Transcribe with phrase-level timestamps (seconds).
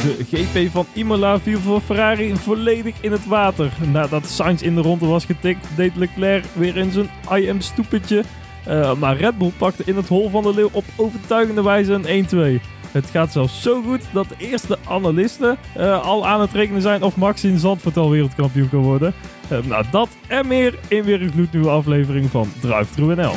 [0.00, 3.72] De GP van Imola viel voor Ferrari volledig in het water.
[3.92, 8.24] Nadat Sainz in de ronde was getikt, deed Leclerc weer in zijn I am stoepetje.
[8.68, 12.60] Uh, maar Red Bull pakte in het hol van de leeuw op overtuigende wijze een
[12.60, 12.62] 1-2.
[12.92, 17.02] Het gaat zelfs zo goed dat de eerste analisten uh, al aan het rekenen zijn
[17.02, 19.14] of Max in Zandvoort al wereldkampioen kan worden.
[19.52, 23.34] Uh, nou, dat en meer in weer een gloednieuwe aflevering van Drive NL.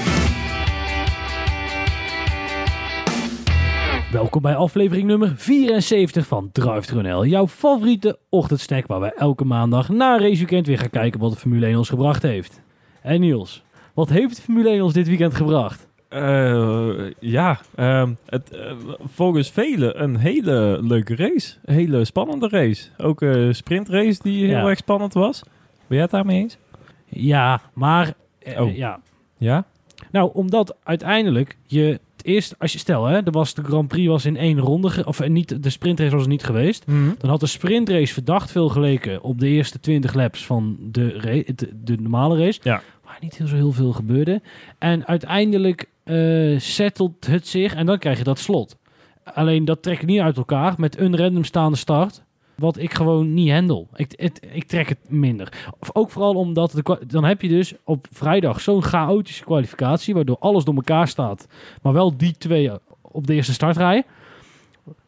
[4.13, 9.89] Welkom bij aflevering nummer 74 van Drive NL, jouw favoriete ochtendsnack waar wij elke maandag
[9.89, 12.61] na raceweekend weer gaan kijken wat de Formule 1 ons gebracht heeft.
[13.01, 13.63] En Niels,
[13.93, 15.87] wat heeft de Formule 1 ons dit weekend gebracht?
[16.09, 18.71] Uh, ja, uh, het, uh,
[19.03, 21.57] volgens velen een hele leuke race.
[21.65, 22.89] Een hele spannende race.
[22.97, 25.43] Ook een sprintrace die heel erg spannend was.
[25.43, 25.51] Ben
[25.87, 26.57] jij het daarmee eens?
[27.05, 28.13] Ja, maar...
[28.39, 28.75] Eh, oh.
[28.75, 28.99] Ja.
[29.37, 29.65] Ja?
[30.11, 34.25] Nou, omdat uiteindelijk je eerst, als je stel, hè, er was de Grand Prix was
[34.25, 36.87] in één ronde, of niet, de sprintrace was er niet geweest.
[36.87, 37.11] Mhm.
[37.17, 41.69] Dan had de sprintrace verdacht veel geleken op de eerste 20 laps van de, de,
[41.83, 42.59] de normale race.
[42.63, 42.81] Ja.
[43.05, 44.41] Waar niet heel, zo heel veel gebeurde.
[44.77, 48.77] En uiteindelijk uh, settelt het zich en dan krijg je dat slot.
[49.23, 52.23] Alleen dat trek ik niet uit elkaar met een random staande start.
[52.55, 53.87] Wat ik gewoon niet handel.
[53.95, 55.71] Ik, het, ik trek het minder.
[55.79, 60.13] Of ook vooral omdat de, dan heb je dus op vrijdag zo'n chaotische kwalificatie.
[60.13, 61.47] Waardoor alles door elkaar staat.
[61.81, 64.03] Maar wel die twee op de eerste startrij.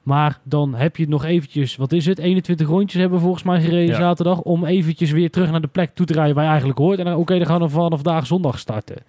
[0.04, 2.18] Maar dan heb je nog eventjes, wat is het?
[2.18, 4.42] 21 rondjes hebben we volgens mij gereden zaterdag.
[4.42, 7.00] Om eventjes weer terug naar de plek toe te rijden waar je eigenlijk hoort.
[7.00, 9.04] En dan, oké, dan gaan we vanaf vandaag zondag starten.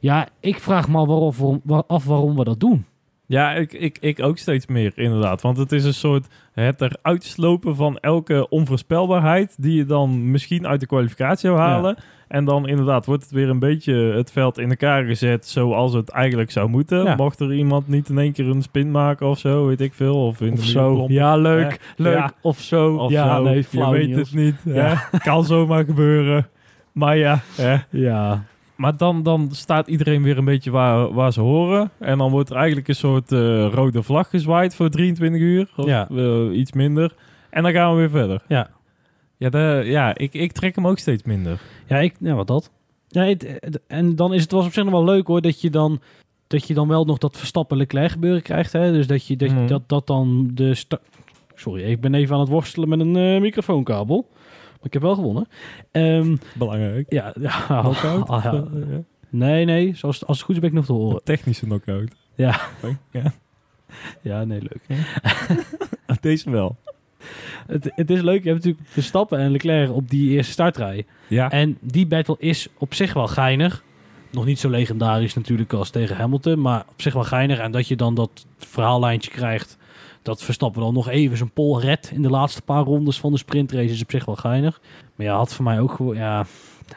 [0.00, 2.84] Ja, ik vraag me al waarom, af waarom we dat doen.
[3.30, 5.40] Ja, ik, ik, ik ook steeds meer inderdaad.
[5.40, 10.66] Want het is een soort het eruit slopen van elke onvoorspelbaarheid die je dan misschien
[10.66, 11.96] uit de kwalificatie zou halen.
[12.28, 16.10] En dan inderdaad wordt het weer een beetje het veld in elkaar gezet zoals het
[16.10, 17.16] eigenlijk zou moeten.
[17.16, 20.26] Mocht er iemand niet in één keer een spin maken of zo, weet ik veel.
[20.26, 21.04] Of, in of zo.
[21.08, 21.80] Ja, leuk.
[21.96, 22.32] Leuk.
[22.42, 22.96] Of zo.
[22.96, 23.42] Of ja, zo.
[23.42, 24.56] nee, Je weet het niet.
[25.22, 26.48] Kan zomaar gebeuren.
[26.92, 27.40] Maar ja.
[27.90, 28.44] Ja
[28.80, 31.90] maar dan, dan staat iedereen weer een beetje waar, waar ze horen.
[31.98, 35.70] En dan wordt er eigenlijk een soort uh, rode vlag gezwaaid voor 23 uur.
[35.76, 36.08] Of ja.
[36.10, 37.14] Uh, iets minder.
[37.50, 38.42] En dan gaan we weer verder.
[38.48, 38.70] Ja.
[39.36, 41.60] Ja, de, ja ik, ik trek hem ook steeds minder.
[41.86, 42.70] Ja, ik, ja wat dat?
[43.08, 45.70] Ja, het, en dan is het was op zich nog wel leuk hoor, dat je
[45.70, 46.00] dan,
[46.46, 48.72] dat je dan wel nog dat Verstappen Leclerc gebeuren krijgt.
[48.72, 48.92] Hè?
[48.92, 49.66] Dus dat, je, dat, mm.
[49.66, 50.84] dat, dat dan de...
[51.54, 54.28] Sorry, ik ben even aan het worstelen met een uh, microfoonkabel.
[54.80, 55.48] Maar ik heb wel gewonnen.
[55.92, 57.12] Um, Belangrijk.
[57.12, 58.28] Ja, ja knockout.
[58.28, 58.64] Ah, ja.
[59.28, 59.96] Nee, nee.
[59.96, 61.14] Zoals, als het goed is ben ik nog te horen.
[61.14, 62.12] Een technische knockout.
[62.34, 62.60] Ja.
[63.10, 63.32] Ja,
[64.22, 64.98] ja nee, leuk.
[66.20, 66.76] Deze wel.
[67.66, 68.42] Het, het, is leuk.
[68.42, 71.06] Je hebt natuurlijk Verstappen en Leclerc op die eerste startrij.
[71.28, 71.50] Ja.
[71.50, 73.84] En die battle is op zich wel geinig.
[74.30, 76.60] Nog niet zo legendarisch natuurlijk als tegen Hamilton.
[76.60, 77.58] Maar op zich wel geinig.
[77.58, 79.78] En dat je dan dat verhaallijntje krijgt
[80.22, 83.38] dat Verstappen dan nog even zijn pol redt in de laatste paar rondes van de
[83.38, 84.80] sprintrace is op zich wel geinig.
[85.14, 86.46] Maar ja, had voor mij ook gewoon, ja,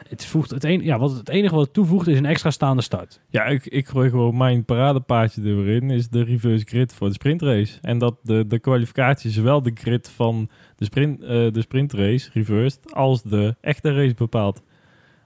[0.08, 2.82] het voegt het, een, ja, wat het enige wat het toevoegt is een extra staande
[2.82, 3.20] start.
[3.28, 7.08] Ja, ik, ik gooi gewoon mijn paradepaardje er weer in, is de reverse grid voor
[7.08, 7.78] de sprintrace.
[7.80, 12.94] En dat de, de kwalificatie zowel de grid van de, sprint, uh, de sprintrace, reversed,
[12.94, 14.62] als de echte race bepaalt.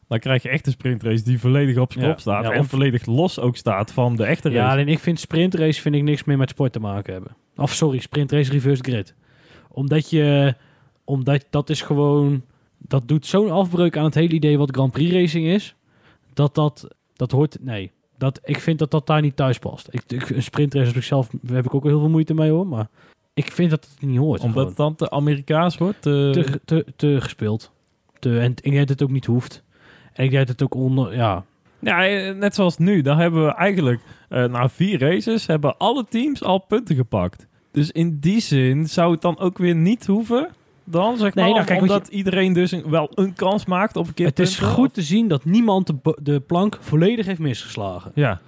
[0.08, 2.50] Dan krijg je echt een sprintrace die volledig op zijn kop staat.
[2.50, 4.60] en volledig los ook staat van de echte race.
[4.60, 7.36] Ja, alleen ik vind sprintrace vind ik niks meer met sport te maken hebben.
[7.58, 9.14] Of sorry, sprintrace reverse grid.
[9.68, 10.54] Omdat je...
[11.04, 12.42] Omdat dat is gewoon...
[12.78, 15.74] Dat doet zo'n afbreuk aan het hele idee wat Grand Prix racing is.
[16.34, 16.88] Dat dat...
[17.16, 17.56] Dat hoort...
[17.60, 17.90] Nee.
[18.18, 19.88] Dat, ik vind dat dat daar niet thuis past.
[19.90, 22.66] Ik, ik, een sprintrace op zichzelf heb ik ook heel veel moeite mee hoor.
[22.66, 22.88] Maar
[23.34, 24.40] ik vind dat het niet hoort.
[24.40, 26.02] Omdat het dan te Amerikaans wordt?
[26.02, 27.72] Te, te, te, gespeeld.
[28.18, 29.62] Te, en ik denk dat het ook niet hoeft.
[30.12, 31.14] En ik denk dat het ook onder...
[31.14, 31.44] Ja,
[31.78, 33.02] ja, eh, net zoals nu.
[33.02, 37.46] Dan hebben we eigenlijk uh, na vier races hebben alle teams al punten gepakt.
[37.78, 40.48] Dus in die zin zou het dan ook weer niet hoeven.
[40.84, 44.14] Dan zeg maar, nee, nou, kijk, omdat iedereen dus wel een kans maakt op een
[44.14, 48.12] keer Het is goed te zien dat niemand de, de plank volledig heeft misgeslagen.
[48.14, 48.40] Ja.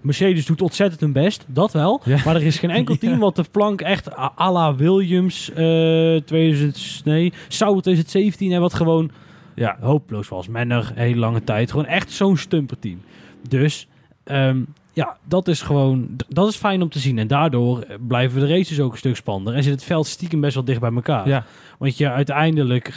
[0.00, 2.02] Mercedes doet ontzettend hun best, dat wel.
[2.24, 7.04] Maar er is geen enkel team wat de plank echt à la Williams uh, 2000,
[7.04, 9.10] nee, Sauber 2017 en wat gewoon
[9.54, 10.48] ja, hopeloos was.
[10.48, 11.70] Menner, hele lange tijd.
[11.70, 13.00] Gewoon echt zo'n stumperteam.
[13.48, 13.88] Dus
[14.24, 14.62] ehm,
[14.96, 17.18] ja, dat is gewoon, dat is fijn om te zien.
[17.18, 19.54] En daardoor eh, blijven de races ook een stuk spannender.
[19.54, 21.28] En zit het veld stiekem best wel dicht bij elkaar.
[21.28, 21.44] Ja.
[21.78, 22.92] Want je uiteindelijk,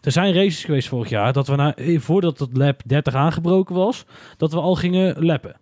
[0.00, 3.74] er zijn races geweest vorig jaar, dat we na, eh, voordat het lap 30 aangebroken
[3.74, 4.04] was,
[4.36, 5.56] dat we al gingen lappen.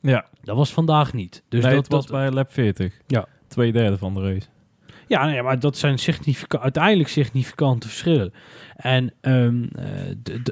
[0.00, 0.26] Ja.
[0.42, 1.42] Dat was vandaag niet.
[1.48, 3.00] Dus dat, was dat, bij lap 40.
[3.06, 3.26] Ja.
[3.48, 4.46] Twee derde van de race.
[5.06, 8.32] Ja, nee, maar dat zijn significa uiteindelijk significante verschillen.
[8.76, 9.70] En um,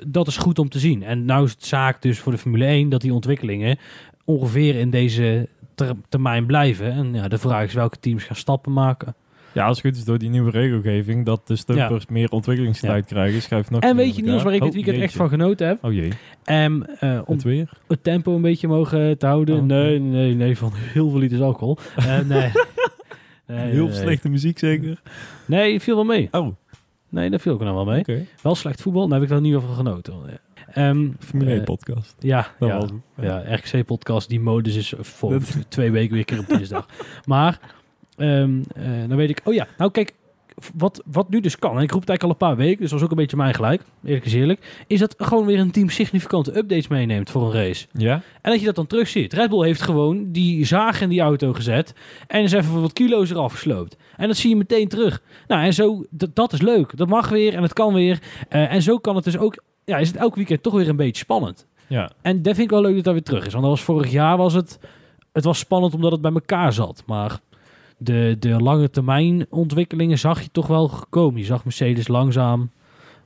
[0.07, 1.03] dat is goed om te zien.
[1.03, 3.79] En nou is het zaak dus voor de Formule 1 dat die ontwikkelingen
[4.25, 6.93] ongeveer in deze ter termijn blijven.
[6.93, 9.15] En ja, de vraag is welke teams gaan stappen maken.
[9.55, 13.43] Ja, als het goed is door die nieuwe regelgeving dat de stumpers meer ontwikkelingstijd krijgen,
[13.43, 14.67] schuift nog En weet je Niels, waar ik elkaar.
[14.67, 15.85] dit weekend Oh, echt van genoten heb?
[15.85, 16.13] Oh jee,
[16.45, 17.71] En eh, om het weer?
[17.89, 19.57] het tempo een beetje mogen te houden.
[19.57, 21.79] Oh, nee, nee, nee, van heel veel liters alcohol.
[21.97, 22.51] Eh, nee.
[23.47, 25.01] Nee, Heel nee, slechte muziek zeker.
[25.47, 26.29] Nee, viel wel mee.
[26.31, 26.55] Oh.
[27.09, 28.27] Nee, dat viel ook nog wel mee.
[28.43, 30.15] Wel slecht voetbal, daar heb ik dan niet over genoten.
[30.75, 32.15] Ehm, Formule eh, 1 podcast.
[32.19, 33.25] ja, Dat ja, was het.
[33.27, 36.87] ja, RKC-podcast, die modus is voor Dat- twee weken weer keer op dinsdag.
[37.25, 37.61] maar,
[38.17, 39.41] ehm, eh, dan weet ik...
[39.45, 40.15] Oh ja, nou kijk,
[40.75, 42.91] wat, wat nu dus kan, en ik roep het eigenlijk al een paar weken, dus
[42.91, 45.71] dat was ook een beetje mijn gelijk, eerlijk is eerlijk, is dat gewoon weer een
[45.71, 47.87] team significante updates meeneemt voor een race.
[47.93, 48.23] Ja?
[48.43, 49.33] En dat je dat dan terug ziet.
[49.33, 51.95] Red Bull heeft gewoon die zaag in die auto gezet.
[52.27, 53.97] En is even wat kilo's eraf gesloopt.
[54.17, 55.23] En dat zie je meteen terug.
[55.47, 56.97] Nou, en zo, dat, dat is leuk.
[56.97, 58.19] Dat mag weer en het kan weer.
[58.49, 60.97] Eh, en zo kan het dus ook, ja, is het elk weekend toch weer een
[60.97, 61.67] beetje spannend.
[61.87, 62.11] Ja.
[62.23, 63.53] En dat vind ik wel leuk dat dat weer terug is.
[63.53, 64.79] Want dat was vorig jaar was het,
[65.33, 67.03] het was spannend omdat het bij elkaar zat.
[67.07, 67.41] Maar
[67.99, 71.41] de, de lange termijn ontwikkelingen zag je toch wel gekomen.
[71.41, 72.71] Je zag Mercedes langzaam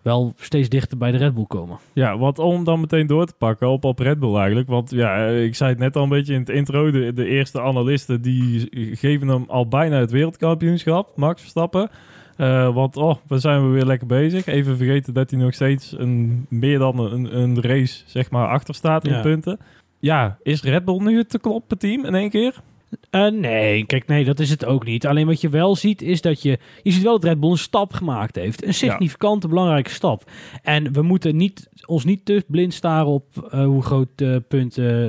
[0.03, 1.79] wel steeds dichter bij de Red Bull komen.
[1.93, 4.69] Ja, want om dan meteen door te pakken op, op Red Bull eigenlijk.
[4.69, 6.91] Want ja, ik zei het net al een beetje in het intro.
[6.91, 11.17] De, de eerste analisten die geven hem al bijna het wereldkampioenschap.
[11.17, 11.91] Max Verstappen.
[12.37, 14.47] Eh, want oh, we zijn we weer lekker bezig.
[14.47, 18.75] Even vergeten dat hij nog steeds een, meer dan een, een race zeg maar, achter
[18.75, 19.21] staat in Ja.
[19.21, 19.59] punten.
[19.99, 22.55] Ja, is Red Bull nu het te kloppen team in één keer?
[23.11, 25.07] Eh, nee, kijk, nee, dat is het ook niet.
[25.07, 26.59] Alleen wat je wel ziet, is dat je...
[26.83, 28.65] Je ziet wel dat Red Bull een stap gemaakt heeft.
[28.65, 30.31] Een significante, belangrijke stap.
[30.63, 35.09] En we moeten niet, ons niet te blind staren op eh, hoe groot de punten...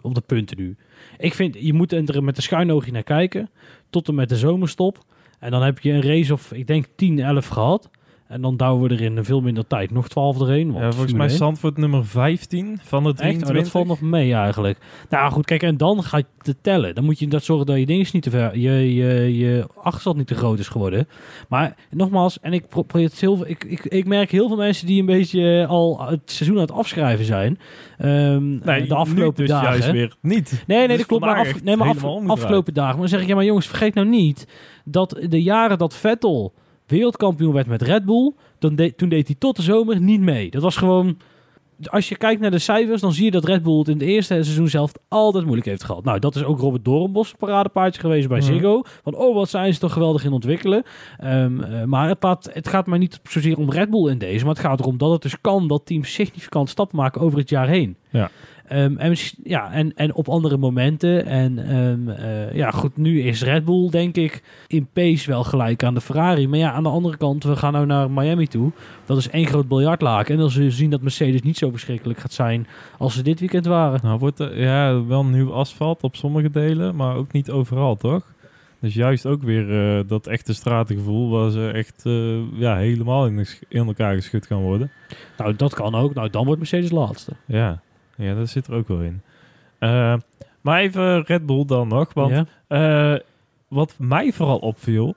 [0.00, 0.76] op de punten nu.
[1.18, 3.50] Ik vind, je moet er met een schuin oogje naar kijken.
[3.90, 5.04] Tot en met de zomerstop.
[5.40, 7.90] En dan heb je een race of, ik denk, 10, 11 gehad.
[8.30, 10.66] En dan douwen we er in veel minder tijd nog 12 erheen.
[10.72, 11.36] want Ja, volgens mij 1.
[11.36, 13.18] Zandvoort nummer 15 van de Echt?
[13.18, 13.56] 23.
[13.56, 14.78] Oh, dat valt nog mee eigenlijk.
[15.08, 16.94] Nou goed, kijk, en dan ga je te tellen.
[16.94, 20.16] Dan moet je dat zorgen dat je dingen niet te ver, je, je, je achterstand
[20.16, 21.08] niet te groot is geworden.
[21.48, 24.86] Maar nogmaals, en ik pro- probeer het heel ik, ik, ik merk heel veel mensen
[24.86, 27.58] die een beetje al het seizoen aan het afschrijven zijn.
[27.98, 29.68] Ehm, Nee, de afgelopen dus dagen.
[29.68, 30.64] juist weer niet.
[30.66, 31.24] Nee, nee, Dus dat klopt.
[31.24, 32.90] Maar, af, nee, maar af- afgelopen dagen.
[32.92, 34.46] Maar dan zeg ik, ja, maar jongens, vergeet nou niet
[34.84, 36.52] dat de jaren dat Vettel
[36.90, 40.50] wereldkampioen werd met Red Bull, dan de- toen deed hij tot de zomer niet mee.
[40.50, 41.16] Dat was gewoon...
[41.84, 44.02] Als je kijkt naar de cijfers, dan zie je dat Red Bull het in het
[44.02, 46.04] eerste seizoen zelf altijd moeilijk heeft gehad.
[46.04, 48.40] Nou, dat is ook Robert Doornbos paradepaardje geweest bij.
[48.40, 48.82] Ziggo.
[49.02, 50.82] Van, oh, wat zijn ze toch geweldig in ontwikkelen.
[51.18, 54.44] Ehm, eh, maar het, gaat, het gaat maar niet zozeer om Red Bull in deze,
[54.44, 57.48] maar het gaat erom dat het dus kan dat teams significant stappen maken over het
[57.48, 57.96] jaar heen.
[58.10, 58.30] Ja.
[58.70, 59.14] Ehm, en,
[59.44, 61.26] ja, en, en op andere momenten.
[61.26, 65.82] En ehm, eh, ja, goed, nu is Red Bull denk ik in pace wel gelijk
[65.82, 66.48] aan de Ferrari.
[66.48, 68.72] Maar ja, aan de andere kant, we gaan nou naar Miami toe.
[69.04, 70.34] Dat is één groot biljartlaken.
[70.34, 72.66] En dan zul je zien dat Mercedes niet zo verschrikkelijk gaat zijn
[72.98, 74.00] als ze dit weekend waren.
[74.02, 78.34] Nou wordt er ja, wel nieuw asfalt op sommige delen, maar ook niet overal, toch?
[78.80, 83.46] Dus juist ook weer eh, dat echte stratengevoel waar ze echt eh, ja, helemaal in,
[83.68, 84.90] in elkaar geschud kan worden.
[85.38, 86.14] Nou, dat kan ook.
[86.14, 87.32] Nou, dan wordt Mercedes laatste.
[87.46, 87.82] Ja,
[88.20, 89.22] ja dat zit er ook wel in.
[89.78, 90.14] Eh,
[90.60, 92.30] maar even Red Bull dan nog, want
[92.68, 93.12] Ja?
[93.14, 93.20] eh,
[93.68, 95.14] wat mij vooral opviel,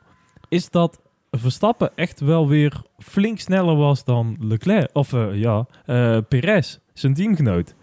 [0.50, 1.02] is dat
[1.32, 4.90] Verstappen echt wel weer flink sneller was dan Leclerc.
[4.94, 5.66] Of eh, ja,
[6.28, 7.76] Perez, zijn teamgenoot.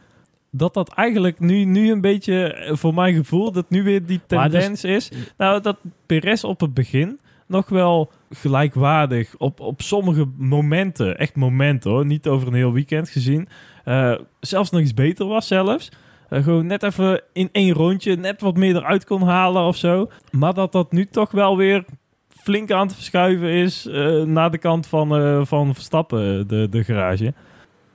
[0.51, 4.39] Dat dat eigenlijk nu, nu een beetje, voor mijn gevoel, dat nu weer die dus-
[4.39, 5.11] tendens is.
[5.37, 5.77] Nou, dat
[6.07, 7.21] Perez op het begin
[7.51, 13.09] nog wel gelijkwaardig op, op sommige momenten, echt momenten hoor, niet over een heel weekend
[13.09, 13.49] gezien,
[13.85, 15.89] eh, zelfs nog iets beter was zelfs.
[16.29, 20.11] Eh, gewoon net even in één rondje net wat meer eruit kon halen of zo.
[20.31, 21.85] Maar dat dat nu toch wel weer
[22.29, 27.35] flink aan het verschuiven is eh, naar de kant van, van Verstappen, de, de garage.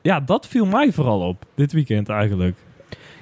[0.02, 2.58] Ja, dat viel mij vooral op dit weekend eigenlijk.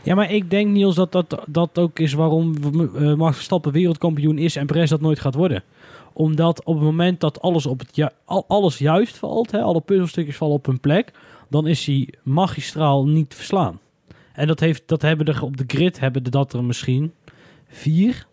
[0.03, 2.53] Ja, maar ik denk, Niels, dat dat, dat ook is waarom
[2.95, 5.63] eh, Max Verstappen wereldkampioen is en Perez dat nooit gaat worden.
[6.13, 9.81] Omdat op het moment dat alles, op het ju- al, alles juist valt, hè, alle
[9.81, 11.11] puzzelstukjes vallen op hun plek,
[11.49, 13.79] dan is hij magistraal niet te verslaan.
[14.33, 17.13] En dat, heeft, dat hebben er op de grid, hebben er dat er misschien
[17.67, 18.27] vier,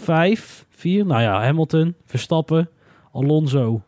[0.00, 1.06] vijf, vier.
[1.06, 2.68] Nou ja, Hamilton, Verstappen,
[3.12, 3.82] Alonso,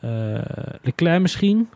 [0.00, 0.40] eh,
[0.82, 1.68] Leclerc misschien.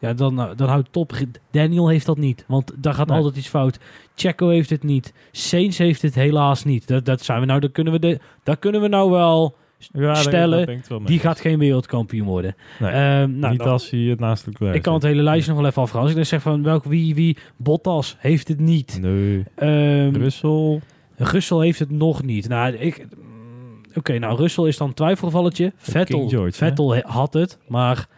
[0.00, 1.12] Ja, dan, nou, dan houdt het op.
[1.50, 3.16] Daniel heeft dat niet, want daar gaat Nee.
[3.16, 3.78] altijd iets fout.
[4.14, 5.12] Checo heeft het niet.
[5.32, 6.88] Sainz heeft het helaas niet.
[6.88, 9.56] Dat, dat zijn we nou, daar kunnen we, de, daar kunnen we nou wel
[9.92, 10.70] Ja, stellen.
[10.70, 12.54] het wel Die gaat geen wereldkampioen worden.
[12.78, 15.50] Nee, Ehm, nou, niet dan- als hij het naast elkaar ik kan het hele lijstje
[15.52, 16.00] nog wel even afgaan.
[16.00, 18.98] Als ik dan zeg van welk, wie, wie, Bottas heeft het niet.
[19.00, 19.44] Nee.
[19.54, 20.80] Ehm, Russell.
[21.16, 22.48] Russell heeft het nog niet.
[22.48, 23.06] Nou, ik...
[23.16, 25.72] mm, Oké, nou, Russell is dan twijfelgevalletje.
[25.76, 28.08] Vettel, George, Vettel he- had het, maar...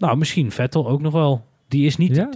[0.00, 1.44] Nou, misschien Vettel ook nog wel.
[1.68, 2.16] Die is niet...
[2.16, 2.30] Ja,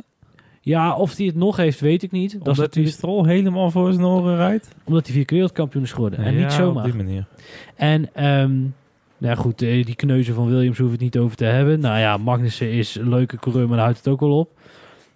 [0.61, 2.33] Ja, of hij het nog heeft, weet ik niet.
[2.33, 4.69] Dat Omdat is die strol helemaal voor zijn oren rijdt?
[4.85, 6.19] omdat hij vier keer wereldkampioen is geworden.
[6.19, 6.85] En niet zomaar.
[6.85, 7.27] op die manier.
[7.75, 8.71] En ehm, nou
[9.19, 11.81] ja, goed, eh, die kneuzen van Williams hoeven het niet over te hebben.
[11.81, 14.51] Nou ja, Magnussen is een leuke coureur, maar daar houdt het ook wel op.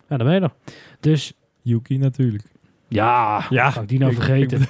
[0.08, 0.52] Ja, dan ben je er.
[1.00, 2.44] Dus Yuki natuurlijk.
[2.88, 4.60] ja, Ja, ik die nou ik- vergeten?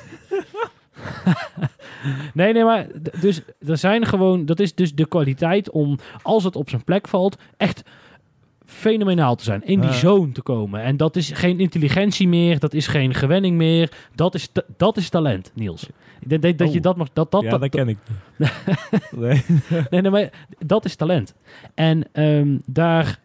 [2.34, 2.86] nee, nee, maar
[3.20, 7.08] dus er zijn gewoon, dat is dus de kwaliteit om, als het op zijn plek
[7.08, 7.82] valt, echt
[8.64, 9.64] fenomenaal te zijn.
[9.64, 10.82] In die zone te komen.
[10.82, 13.92] En dat is geen intelligentie meer, dat is geen gewenning meer.
[14.14, 15.86] Dat is, ta- dat is talent, Niels.
[16.20, 16.82] Ik denk dat, dat je Oh.
[16.82, 17.98] dat mag, dat, dat, ja, dat, dat ken ik
[19.10, 19.42] nee.
[19.90, 21.34] Nee, nee, maar dat is talent.
[21.74, 23.18] En ehm, daar,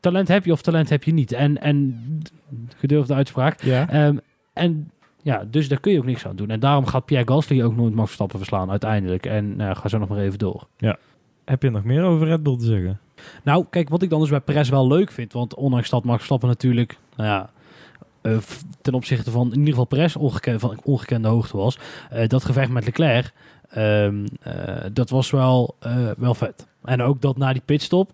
[0.00, 1.32] talent heb je of talent heb je niet.
[1.32, 2.02] En, en
[2.76, 3.62] gedurfde uitspraak.
[3.62, 3.88] Ja.
[3.88, 4.16] Ehm,
[4.52, 4.90] en
[5.22, 6.50] ja, dus daar kun je ook niks aan doen.
[6.50, 9.26] En daarom gaat Pierre Gasly ook nooit Max Verstappen verslaan uiteindelijk.
[9.26, 10.66] En nou, ga zo nog maar even door.
[11.44, 13.00] Heb je nog meer over Red Bull te zeggen?
[13.42, 15.32] Nou, kijk, wat ik dan dus bij Perez wel leuk vind.
[15.32, 17.50] Want ondanks dat Max Verstappen natuurlijk, nou ja,
[18.20, 18.36] eh,
[18.82, 21.78] ten opzichte van in ieder geval Perez ongekend, van ongekende hoogte was.
[22.10, 23.32] eh, dat gevecht met Leclerc,
[23.70, 25.76] ehm, eh, dat was wel,
[26.16, 26.66] wel vet.
[26.84, 28.12] En ook dat na die pitstop,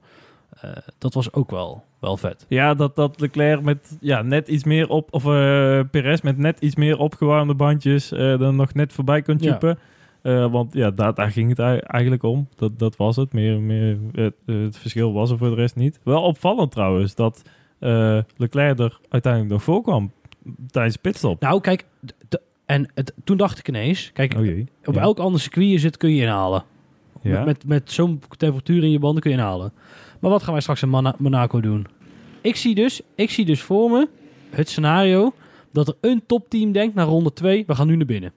[0.61, 2.45] eh, dat was ook wel, wel vet.
[2.49, 6.61] Ja, dat, dat Leclerc met ja, net iets meer op, of eh Perez met net
[6.61, 9.77] iets meer opgewarmde bandjes eh, dan nog net voorbij kon Ja.
[10.23, 12.49] Eh, want ja, daar, daar ging het ei- eigenlijk om.
[12.57, 13.33] Dat, dat was het.
[13.33, 16.01] Meer, meer, het, het verschil was er voor de rest niet.
[16.03, 17.43] Wel opvallend trouwens dat
[18.37, 20.13] Leclerc er uiteindelijk nog voor kwam
[20.71, 21.41] tijdens de pitstop.
[21.41, 21.85] Nou, kijk,
[22.67, 24.67] en het, toen dacht ik ineens, kijk, Oh jee.
[24.85, 25.01] op ja.
[25.01, 26.65] elk ander circuit je zit kun je inhalen.
[27.23, 27.37] Ja.
[27.39, 29.73] Met, met, met zo'n temperatuur in je banden kun je inhalen.
[30.21, 31.87] Maar wat gaan wij straks in Monaco doen?
[32.41, 34.09] Ik zie, dus, ik zie dus voor me
[34.51, 35.33] het scenario
[35.73, 38.33] dat er een topteam denkt naar ronde 2, we gaan nu naar binnen.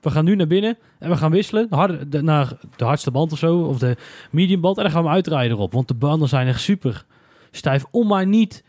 [0.00, 3.32] We gaan nu naar binnen en we gaan wisselen harde, de- naar de hardste band
[3.32, 3.96] of zo, of de
[4.30, 4.76] medium band.
[4.76, 7.04] En dan gaan we uitrijden erop, want de banden zijn echt super
[7.50, 7.84] stijf.
[7.90, 8.64] Om maar niet,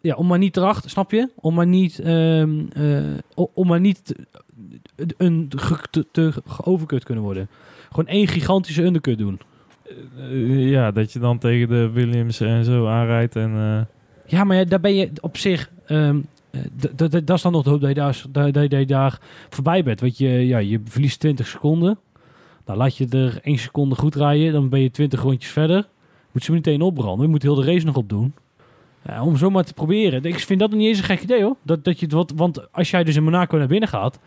[0.00, 1.28] ja, om maar niet erachter, snap je?
[1.34, 4.26] Om maar niet, ehm, eh, om maar niet te-
[5.16, 5.48] een
[5.90, 7.48] te, te geoverkut kunnen worden.
[7.88, 9.40] Gewoon één gigantische undercut doen.
[10.16, 13.36] Eh, ja, dat je dan tegen de Williams en zo aanrijdt.
[13.36, 13.80] En, eh,
[14.26, 15.70] Ja, maar daar ben je op zich.
[15.86, 16.18] ehm,
[16.50, 16.60] eh,
[17.24, 20.00] dat is dan nog de hoop dat je daar, voorbij bent.
[20.00, 21.98] Want je, ja, je verliest 20 seconden.
[22.66, 25.88] Nou, laat je er 1 seconde goed rijden, dan ben je 20 rondjes verder.
[26.32, 27.26] Moet ze meteen opbranden.
[27.26, 28.34] Je moet heel de race nog opdoen.
[29.06, 30.24] Ja, om zo maar te proberen.
[30.24, 31.56] Ik vind dat niet eens een gek idee hoor.
[31.62, 34.18] Dat, dat je, want als jij dus in Monaco naar binnen gaat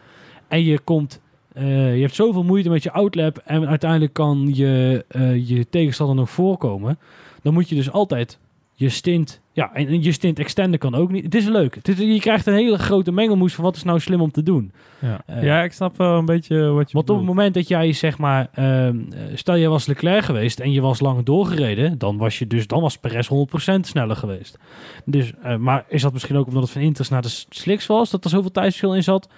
[0.48, 1.22] en je komt.
[1.58, 6.16] Eh, je hebt zoveel moeite met je outlap en uiteindelijk kan je, eh, je tegenstander
[6.16, 7.00] nog voorkomen.
[7.42, 8.40] Dan moet je dus altijd
[8.74, 11.24] je stint, ja, en je stint extenden kan ook niet.
[11.24, 11.76] Het is leuk.
[11.76, 14.44] Het is, je krijgt een hele grote mengelmoes van wat is nou slim om te
[14.44, 14.72] doen.
[15.00, 15.22] ja.
[15.26, 17.94] Eh, ja, ik snap wel een beetje wat je Want op het moment dat jij
[17.94, 22.18] zeg maar, ehm, eh, stel je was Leclerc geweest en je was lang doorgereden, dan
[22.18, 24.58] was je dus dan was Perez 100% sneller geweest.
[25.06, 28.24] Dus, maar is dat misschien ook omdat het van Inters naar de slicks was, dat
[28.24, 29.30] er zoveel tijdsverschil in zat?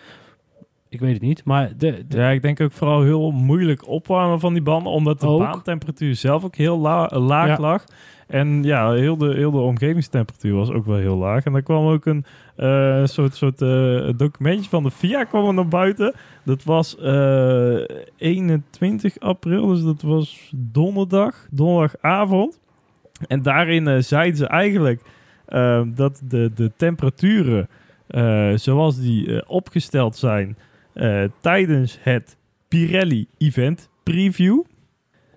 [0.90, 4.40] Ik weet het niet, maar de, de- Ja, ik denk ook vooral heel moeilijk opwarmen
[4.40, 5.40] van die banden, omdat de Ook.
[5.40, 7.58] baantemperatuur zelf ook heel la- laag Ja.
[7.60, 7.84] lag.
[8.28, 11.44] En ja, heel de, heel de omgevingstemperatuur was ook wel heel laag.
[11.46, 15.54] En dan kwam ook een eh, soort, soort eh, documentje van de FIA kwam er
[15.54, 16.14] naar buiten.
[16.44, 17.78] Dat was eh
[18.18, 22.60] 21 april, dus dat was donderdag, donderdagavond.
[23.28, 25.02] En daarin eh, zeiden ze eigenlijk
[25.46, 27.68] eh, dat de, de temperaturen
[28.08, 30.58] eh, zoals die eh, opgesteld zijn
[30.94, 34.62] eh, tijdens het Pirelli Event Preview.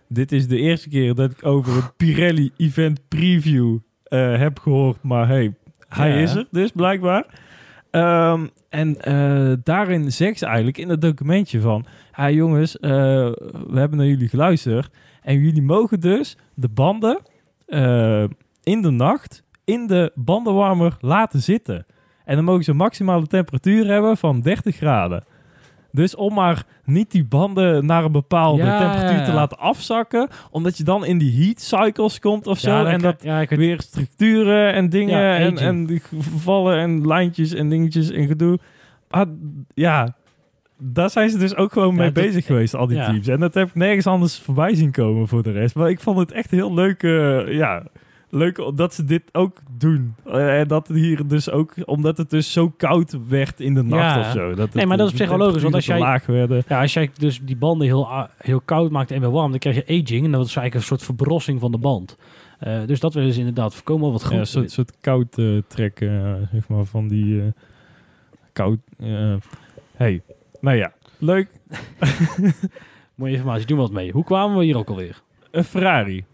[0.08, 5.02] Dit is de eerste keer dat ik over het Pirelli Event Preview eh, heb gehoord,
[5.02, 5.54] maar hey,
[5.88, 6.14] hij Ja.
[6.16, 7.26] is er dus blijkbaar.
[7.90, 11.84] Ehm, en eh, daarin zegt ze eigenlijk in het documentje van...
[12.16, 12.90] Ja jongens, eh,
[13.66, 14.90] we hebben naar jullie geluisterd.
[15.22, 17.18] En jullie mogen dus de banden
[18.62, 21.86] in de nacht in de bandenwarmer laten zitten.
[22.24, 25.24] En dan mogen ze een maximale temperatuur hebben van 30 graden.
[25.92, 30.28] Dus om maar niet die banden naar een bepaalde Ja, temperatuur ja, te laten afzakken.
[30.50, 32.70] Omdat je dan in die heat cycles komt of zo.
[32.70, 36.02] ja, en dat ik weer structuren en dingen en, en die
[36.36, 38.58] vallen en lijntjes en dingetjes en gedoe.
[39.10, 39.28] Ah,
[39.74, 40.14] ja,
[40.78, 43.06] daar zijn ze dus ook gewoon Ja, mee dat- bezig geweest, al die ja.
[43.06, 43.26] teams.
[43.28, 45.74] En dat heb ik nergens anders voorbij zien komen voor de rest.
[45.74, 47.82] Maar ik vond het echt heel leuk, eh, ja,
[48.30, 50.14] leuk dat ze dit ook doen.
[50.26, 54.14] Eh, En dat hier dus ook, omdat het dus zo koud werd in de nacht
[54.14, 54.20] Ja.
[54.20, 54.54] of zo.
[54.54, 56.62] Dat Nee, maar dat is op de zich wel logisch, want als te laag werden.
[56.68, 59.76] Ja, als jij dus die banden heel, heel koud maakt en weer warm, dan krijg
[59.76, 60.24] je aging.
[60.24, 62.16] En dat is eigenlijk een soort verbrossing van de band.
[62.58, 64.12] Eh, dus dat willen ze inderdaad voorkomen.
[64.12, 64.32] Wat goed.
[64.32, 67.52] Ja, een soort, soort koud eh, trekken, zeg maar, van die
[68.52, 68.78] koud...
[69.96, 70.22] hey,
[70.60, 71.48] nou ja, leuk.
[73.14, 74.12] Mooie informatie, doen we wat mee.
[74.12, 75.22] Hoe kwamen we hier ook alweer?
[75.50, 76.24] Een Ferrari.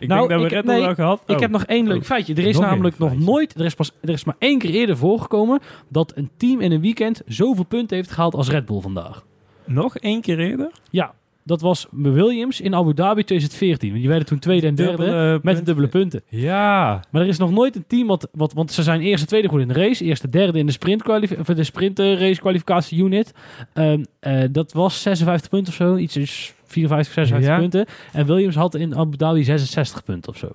[0.00, 1.22] Ik Nou, denk dat we nee, wel gehad.
[1.26, 1.40] Ik Oh.
[1.40, 2.04] heb nog één leuk Oh.
[2.04, 2.34] feitje.
[2.34, 4.96] Er is Nog namelijk nog nooit, er is, pas, er is maar één keer eerder
[4.96, 9.24] voorgekomen dat een team in een weekend zoveel punten heeft gehaald als Red Bull vandaag.
[9.64, 10.70] Nog één keer eerder?
[10.90, 11.12] Ja,
[11.44, 13.88] dat was Williams in Abu Dhabi 2014.
[13.88, 15.64] Want Die werden toen tweede en derde Dubbele met de punten.
[15.64, 16.22] dubbele punten.
[16.28, 17.04] Ja.
[17.10, 19.60] Maar er is nog nooit een team wat, wat want ze zijn eerste, tweede goed
[19.60, 23.32] in de race, eerste, derde in de sprint of de sprint eh, race kwalificatie unit.
[23.72, 27.58] Ehm, eh, dat was 56 punten of zo, iets is 54, 56 Ja.
[27.58, 27.86] punten.
[28.12, 30.48] En Williams had in Abu Dhabi 66 punten of zo.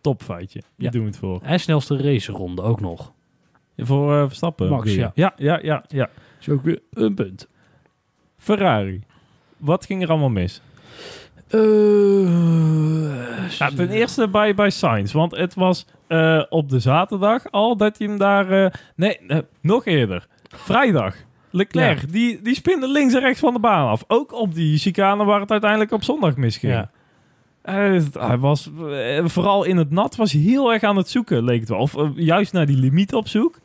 [0.00, 0.60] Topfeitje.
[0.76, 0.90] Die Ja.
[0.90, 1.40] doen we het voor.
[1.42, 3.12] En snelste raceronde ook nog.
[3.76, 4.68] Voor eh, Verstappen.
[4.68, 4.98] Max, je?
[4.98, 5.10] ja.
[5.14, 6.08] Ja, ja, ja, ja.
[6.40, 7.48] Is ook weer een punt.
[8.38, 9.02] Ferrari.
[9.56, 10.60] Wat ging er allemaal mis?
[13.58, 15.12] Nou, ten eerste bij, bij Sainz.
[15.12, 18.80] Want het was eh, op de zaterdag al dat hij hem daar...
[18.96, 19.18] nee,
[19.60, 20.26] nog eerder.
[20.48, 21.16] Vrijdag.
[21.50, 24.04] Leclerc, die, die spinde links en rechts van de baan af.
[24.06, 26.72] Ook op die chicane waar het uiteindelijk op zondag misging.
[26.72, 26.90] Ja.
[27.62, 31.68] Hij was eh, vooral in het nat was heel erg aan het zoeken, leek het
[31.68, 31.78] wel.
[31.78, 33.58] Of eh, juist naar die limiet op zoek.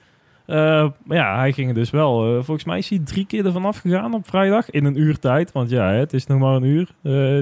[0.46, 0.56] Eh,
[1.04, 2.44] maar ja, hij ging er dus wel.
[2.44, 4.70] volgens mij is hij drie keer ervan afgegaan op vrijdag.
[4.70, 5.52] In een uur tijd.
[5.52, 6.88] Want ja, het is nog maar een uur,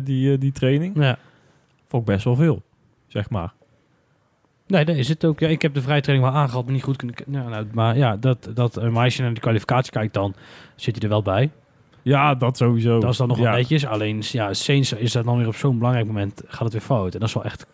[0.04, 1.04] die, die training.
[1.04, 1.18] Ja.
[1.88, 2.62] Vond ik best wel veel,
[3.08, 3.54] zeg maar.
[4.67, 5.39] Nee, dat is het ook.
[5.39, 7.15] Ja, ik heb de vrijtraining wel aangehad, maar niet goed kunnen...
[7.25, 10.34] Nou, nou, maar ja, dat, dat, maar als je naar de kwalificatie kijkt, dan
[10.75, 11.50] zit hij er wel bij.
[12.01, 13.00] Ja, dat sowieso.
[13.00, 13.43] Dat is dan nog ja.
[13.43, 13.86] wel netjes.
[13.86, 17.13] Alleen, ja, Saints is dat dan weer op zo'n belangrijk moment, gaat het weer fout.
[17.13, 17.65] En dat is wel echt...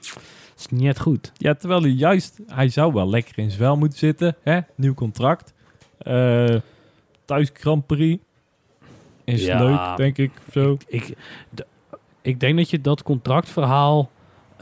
[0.00, 0.22] Dat
[0.58, 1.32] is niet echt goed.
[1.36, 2.40] Ja, terwijl hij juist...
[2.46, 4.36] Hij zou wel lekker in vel moeten zitten.
[4.42, 4.60] Hè?
[4.74, 5.52] Nieuw contract.
[5.98, 6.54] Eh,
[7.24, 8.22] thuis Grand Prix.
[9.24, 9.64] Is Ja.
[9.64, 10.32] leuk, denk ik.
[10.52, 10.76] Zo.
[10.86, 11.14] Ik,
[12.22, 14.10] ik denk dat je dat contractverhaal,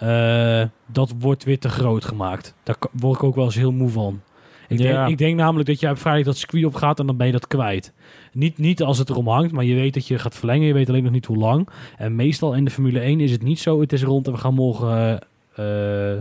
[0.02, 2.54] eh, dat wordt weer te groot gemaakt.
[2.62, 4.20] Daar word ik ook wel eens heel moe van.
[4.68, 4.92] Ik, Ja.
[4.92, 7.26] denk, ik denk namelijk dat je op vrijdag dat circuit op gaat en dan ben
[7.26, 7.92] je dat kwijt.
[8.32, 10.66] Niet, niet als het erom hangt, maar je weet dat je gaat verlengen.
[10.66, 11.68] Je weet alleen nog niet hoe lang.
[11.96, 13.80] En meestal in de Formule 1 is het niet zo.
[13.80, 15.20] Het is rond en we gaan morgen,
[15.54, 16.18] eh, eh,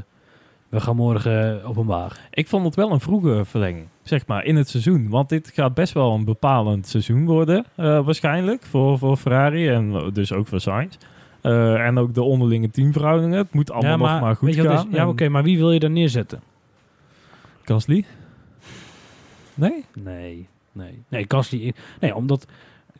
[0.70, 2.28] we gaan morgen openbaar.
[2.32, 5.10] Ik vond het wel een vroege verlenging, zeg maar, in het seizoen.
[5.10, 10.34] Want dit gaat best wel een bepalend seizoen worden, waarschijnlijk, voor, voor Ferrari en dus
[10.34, 10.96] ook voor Sainz.
[11.42, 13.38] Eh, en ook de onderlinge teamverhoudingen.
[13.38, 14.88] Het moet allemaal nog maar goed gaan.
[14.88, 14.96] is?
[14.96, 16.42] Ja, oké, maar wie wil je daar neerzetten?
[17.64, 18.06] Gasly?
[19.54, 19.86] Nee?
[19.94, 21.04] Nee, nee.
[21.08, 22.48] Nee, Gasly, nee omdat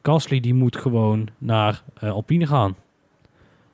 [0.02, 2.76] Gasly die moet gewoon naar eh, Alpine gaan.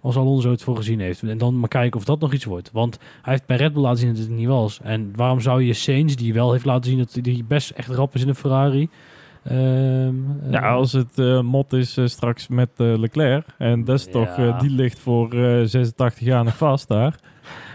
[0.01, 1.23] Als Alonso het voor gezien heeft.
[1.23, 2.71] En dan maar kijken of dat nog iets wordt.
[2.71, 4.79] Want hij heeft bij Red Bull laten zien dat het niet was.
[4.83, 8.15] En waarom zou je Sainz, die wel heeft laten zien dat hij best echt rap
[8.15, 8.89] is in een Ferrari...
[9.49, 13.45] ehm, Ja, eh, als het eh, mot is eh, straks met eh, Leclerc.
[13.57, 14.11] En dat is Ja.
[14.11, 17.19] toch, die ligt voor eh, 86 jaar nog vast daar.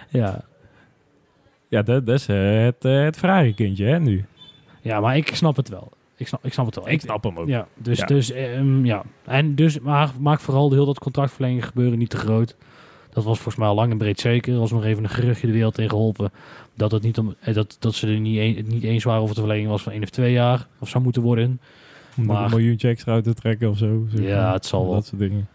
[0.08, 0.40] ja.
[1.68, 4.24] Ja, dat, dat is het, het Ferrari-kindje, hè, nu.
[4.82, 5.92] ja, maar ik snap het wel.
[6.16, 6.88] Ik snap, ik snap het wel.
[6.88, 7.46] Ik snap hem ook.
[7.48, 8.06] Ja, dus, Ja.
[8.06, 9.02] dus ehm, ja.
[9.24, 12.56] En dus, maar maak vooral de heel dat contractverlenging gebeuren niet te groot.
[13.12, 14.52] Dat was volgens mij al lang en breed zeker.
[14.52, 16.30] Er was nog even een geruchtje de wereld in geholpen.
[16.74, 19.28] Dat, het niet om, eh, dat, dat ze er niet, een, niet eens waren of
[19.28, 20.66] het een verlenging was van één of twee jaar.
[20.78, 21.60] Of zou moeten worden.
[22.16, 24.06] Om Maar- een miljoentje extra uit te trekken of zo.
[24.10, 24.92] zeg Ja, het zal wel.
[24.94, 25.48] Dat soort dingen.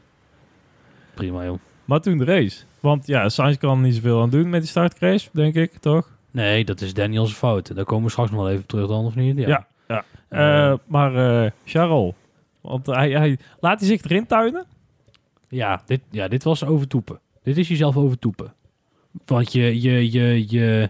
[1.13, 1.60] Prima joh.
[1.86, 2.63] Maar toen de race.
[2.80, 6.10] Want ja, Sainz kan niet zoveel aan doen met die startcrash, denk ik, toch?
[6.32, 7.76] Nee, dat is Daniels fout.
[7.76, 9.38] Daar komen we straks nog wel even terug dan, of niet?
[9.38, 9.48] Ja.
[9.48, 10.04] Ja, ja.
[10.72, 12.13] Eh, maar eh Charles,
[12.62, 14.65] want hij, hij laat hij zich erin tuinen?
[15.50, 17.20] Ja, dit, ja, dit was overtoepen.
[17.48, 18.54] Dit is jezelf overtoepen.
[19.26, 20.90] Want je, je, je, je...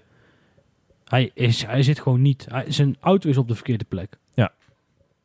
[1.06, 2.46] Hij, is, hij zit gewoon niet...
[2.50, 4.17] Hij, zijn auto is op de verkeerde plek.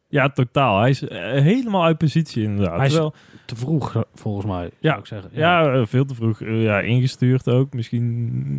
[0.08, 0.80] Ja, totaal.
[0.80, 2.76] Hij is eh, helemaal uit positie inderdaad.
[2.76, 3.14] Hij is- Terwijl,
[3.44, 5.30] Te vroeg, volgens mij, Ja, zou ik zeggen.
[5.34, 6.40] ja, eh, veel te vroeg.
[6.40, 7.72] eh, ja, ingestuurd ook.
[7.74, 8.02] Misschien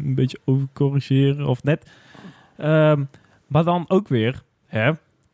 [0.06, 1.92] een beetje overcorrigeren of net.
[2.58, 3.04] Ehm,
[3.48, 4.92] maar dan ook weer, hè,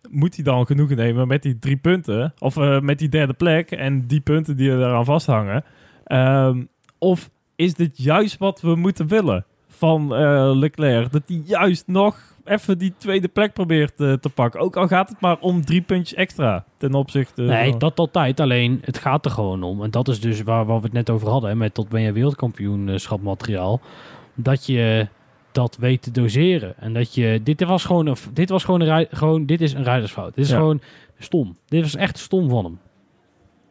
[0.10, 2.34] moet hij dan genoegen nemen met die drie punten?
[2.40, 5.64] Of met die derde plek en die punten die er aan vasthangen?
[6.04, 6.64] Ehm,
[7.00, 11.12] of is dit juist wat we moeten willen van eh, Leclerc?
[11.12, 14.60] Dat hij juist nog even die tweede plek probeert eh, te pakken.
[14.60, 18.40] Ook al gaat het maar om drie puntjes extra ten opzichte Nee, dat altijd.
[18.40, 19.84] Alleen, het gaat er gewoon om.
[19.84, 21.50] En dat is dus waar, waar we het net over hadden.
[21.50, 23.82] Hè, met tot ben je wereldkampioenschap materiaal.
[24.36, 25.08] Dat je
[25.52, 26.74] dat weet te doseren.
[26.78, 27.40] En dat je...
[27.44, 28.16] Dit was gewoon een...
[28.34, 30.36] Dit, was gewoon een, rij- gewoon, dit is een rijdersfout.
[30.36, 30.58] Dit is Ja.
[30.58, 30.82] gewoon
[31.18, 31.58] stom.
[31.66, 32.80] Dit was echt stom van hem.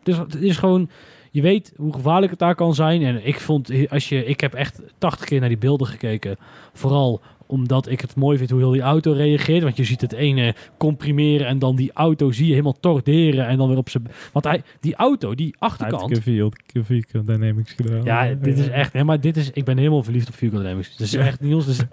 [0.02, 0.90] Dus het is gewoon...
[1.30, 3.02] Je weet hoe gevaarlijk het daar kan zijn.
[3.02, 3.70] En ik vond...
[3.88, 6.36] Als je, ik heb echt 80 keer naar die beelden gekeken.
[6.72, 9.62] Vooral omdat ik het mooi vind hoe heel die auto reageert.
[9.62, 13.56] Want je ziet het ene comprimeren en dan die auto zie je helemaal torderen en
[13.56, 14.06] dan weer op zijn...
[14.32, 16.24] Want hij, die auto, die Hij achterkant...
[16.24, 18.04] heeft Q4 Q4 Dynamics gedaan.
[18.04, 18.92] Ja, dit is echt...
[18.92, 19.50] Nee, maar dit is...
[19.50, 20.90] Ik ben helemaal verliefd op Vehicle Dynamics.
[20.90, 21.84] Het is echt, Niels, het is,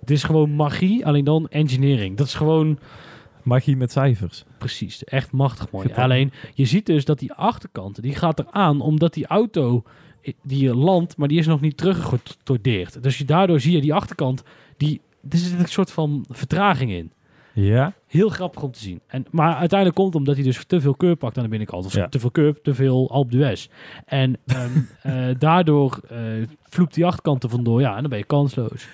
[0.00, 2.16] het is gewoon magie, alleen dan engineering.
[2.16, 2.78] Dat is gewoon...
[3.44, 4.44] Magie met cijfers.
[4.58, 5.92] Precies, echt machtig mooi.
[5.94, 9.82] Alleen, je ziet dus dat die achterkant, die gaat eraan omdat die auto
[10.42, 13.02] die je landt, maar die is nog niet teruggetordeerd.
[13.02, 14.42] Dus je, daardoor zie je die achterkant,
[14.76, 17.12] die, er zit een soort van vertraging in.
[17.52, 17.92] Ja.
[18.06, 19.00] Heel grappig om te zien.
[19.06, 21.84] En, maar uiteindelijk komt het omdat hij dus te veel keur pakt aan de binnenkant.
[21.84, 22.08] Of Ja.
[22.08, 23.68] te veel keur, te veel d'Huez.
[24.04, 24.70] En ehm,
[25.02, 26.18] eh, daardoor eh
[26.68, 27.80] vloept die achterkant er vandoor.
[27.80, 28.86] Ja, en dan ben je kansloos.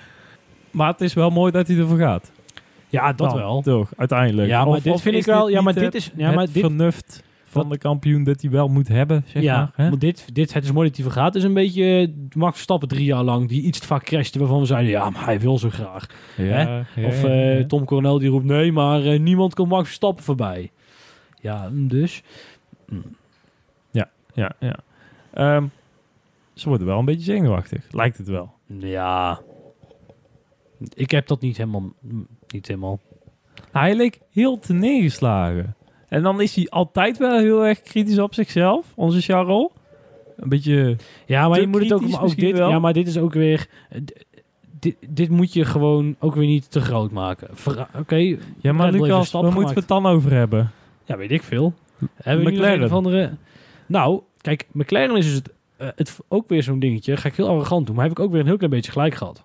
[0.70, 2.32] Maar het is wel mooi dat hij ervoor gaat.
[2.90, 3.62] Ja, dat Dan, wel.
[3.62, 4.48] Toch, uiteindelijk.
[4.48, 5.48] Ja, maar Of- dit of vind ik wel...
[5.48, 6.10] Ja, maar dit is...
[6.16, 9.56] Ja, maar dit, vernuft van dat- de kampioen dat hij wel moet hebben, zeg ja,
[9.56, 9.70] maar.
[9.74, 9.88] Hè?
[9.88, 11.34] maar dit, dit, het is mooi dat hij vergaat.
[11.34, 14.60] is een beetje eh, Max Verstappen drie jaar lang, die iets te vaak crashte, waarvan
[14.60, 16.06] we zeiden, ja, maar hij wil zo graag.
[16.36, 17.66] Ja, ja, of ja, eh, ja.
[17.66, 20.70] Tom Coronel die roept, nee, maar eh, niemand komt Max Verstappen voorbij.
[21.40, 22.22] Ja, mm, dus...
[22.88, 23.02] mm.
[24.34, 24.76] Ja, ja.
[25.32, 25.66] Ehm,
[26.54, 28.52] ze worden wel een beetje zenuwachtig, lijkt het wel.
[28.66, 29.40] Ja.
[30.94, 31.92] Ik heb dat niet helemaal...
[32.52, 32.98] Niet helemaal...
[33.72, 35.74] Nou, hij leek heel te neergeslagen.
[36.08, 39.68] En dan is hij altijd wel heel erg kritisch op zichzelf, onze Charles.
[40.36, 40.96] Een beetje...
[41.26, 42.08] Ja, maar je moet het ook...
[42.08, 42.70] Maar dit, wel.
[42.70, 43.68] ja, maar dit is ook weer...
[44.80, 47.48] Dit, dit moet je gewoon ook weer niet te groot maken.
[47.98, 50.70] Oké, Ja, maar Lucas, waar moeten we het dan over hebben?
[51.04, 51.74] Ja, weet ik veel.
[52.14, 52.78] Hebben we McLaren.
[52.78, 53.30] een of andere...
[53.86, 57.16] Nou, kijk, McLaren is dus het, eh, het ook weer zo'n dingetje.
[57.16, 59.14] Ga ik heel arrogant doen, maar heb ik ook weer een heel klein beetje gelijk
[59.14, 59.44] gehad.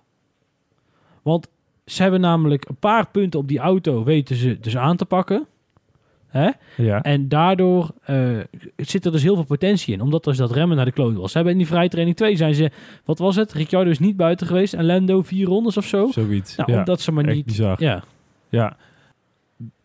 [1.22, 1.48] Want
[1.86, 5.46] ze hebben namelijk een paar punten op die auto weten ze dus aan te pakken.
[6.26, 6.50] Hè?
[6.76, 7.02] Ja.
[7.02, 8.38] En daardoor eh,
[8.76, 10.00] zit er dus heel veel potentie in.
[10.00, 11.30] Omdat dus dat remmen naar de kloot was.
[11.30, 12.70] Ze hebben in die vrije training 2 zijn ze...
[13.04, 13.52] Wat was het?
[13.52, 14.74] Ricciardo is niet buiten geweest.
[14.74, 16.06] En Lando vier rondes of zo.
[16.10, 16.56] Zoiets.
[16.56, 16.78] Nou, ja.
[16.78, 17.44] omdat ze maar niet...
[17.44, 17.82] bizar.
[17.82, 18.04] Ja,
[18.48, 18.76] Ja.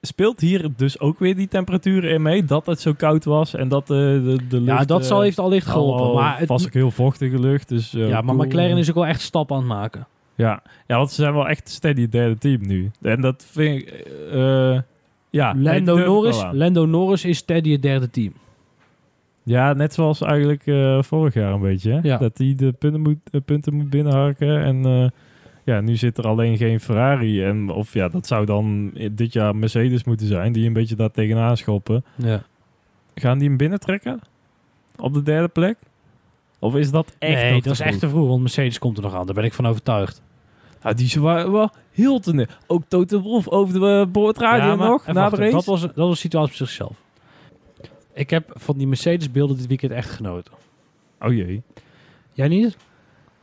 [0.01, 2.45] Speelt hier dus ook weer die temperaturen in mee?
[2.45, 4.79] Dat het zo koud was en dat eh, de, de lucht...
[4.79, 6.13] ja, dat eh, zal heeft allicht geholpen.
[6.13, 7.93] Maar het, was ook heel vochtige lucht, dus...
[7.93, 8.47] eh, ja, maar cool.
[8.47, 10.07] McLaren is ook wel echt stap aan het maken.
[10.41, 10.61] Ja.
[10.87, 12.91] ja, want ze zijn wel echt steady derde team nu.
[13.01, 13.89] En dat vind ik...
[14.31, 14.79] eh,
[15.29, 16.43] ja, Lando, Norris.
[16.51, 18.33] Lando Norris is Teddy het derde team.
[19.43, 21.91] Ja, net zoals eigenlijk eh, vorig jaar een beetje.
[21.91, 21.99] Hè?
[22.01, 22.17] Ja.
[22.17, 24.63] Dat hij de punten moet, de punten moet binnenharken.
[24.63, 25.09] En eh,
[25.63, 27.43] ja, nu zit er alleen geen Ferrari.
[27.43, 30.51] En, of ja, dat zou dan dit jaar Mercedes moeten zijn.
[30.51, 32.03] Die een beetje daar tegenaan schoppen.
[32.15, 32.43] Ja.
[33.15, 34.19] Gaan die hem binnentrekken?
[34.97, 35.77] Op de derde plek?
[36.59, 39.15] Of is dat echt nee, dat is echt te vroeg, want Mercedes komt er nog
[39.15, 39.25] aan.
[39.25, 40.21] Daar ben ik van overtuigd.
[40.81, 42.47] Nou, die waren wel heel te...
[42.67, 45.51] Ook Toto Wolff over de uh, boordradio Ja, nog, na de race.
[45.51, 47.01] Dat was, dat was een situatie op zichzelf.
[48.13, 50.53] Ik heb van die Mercedes-beelden dit weekend echt genoten.
[51.19, 51.61] Oh jee.
[52.33, 52.77] Jij niet?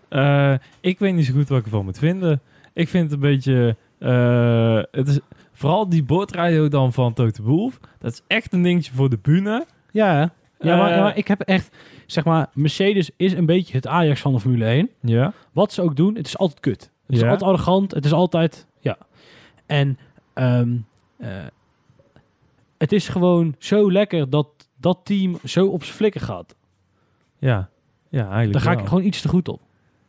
[0.09, 2.41] Eh, ik weet niet zo goed wat ik ervan moet vinden.
[2.73, 3.77] Ik vind het een beetje...
[3.99, 5.19] eh, het is,
[5.53, 7.79] vooral die boordradio dan van Toto Wolff.
[7.99, 9.67] Dat is echt een dingetje voor de bühne.
[9.93, 11.77] Ja, ja, maar, Eh, ja, maar ik heb echt...
[12.07, 14.91] Zeg maar, Mercedes is een beetje het Ajax van de Formule 1.
[15.01, 15.33] Ja.
[15.53, 16.91] Wat ze ook doen, het is altijd kut.
[17.09, 17.31] Het is Ja.
[17.31, 17.95] altijd arrogant.
[17.95, 18.67] Het is altijd...
[18.81, 18.97] Ja.
[19.67, 19.99] En
[20.33, 20.77] ehm,
[21.17, 21.31] eh,
[22.79, 26.55] het is gewoon zo lekker dat dat team zo op zijn flikken gaat.
[27.39, 27.69] Ja.
[28.09, 29.61] Ja, eigenlijk Daar ga ik gewoon iets te goed op.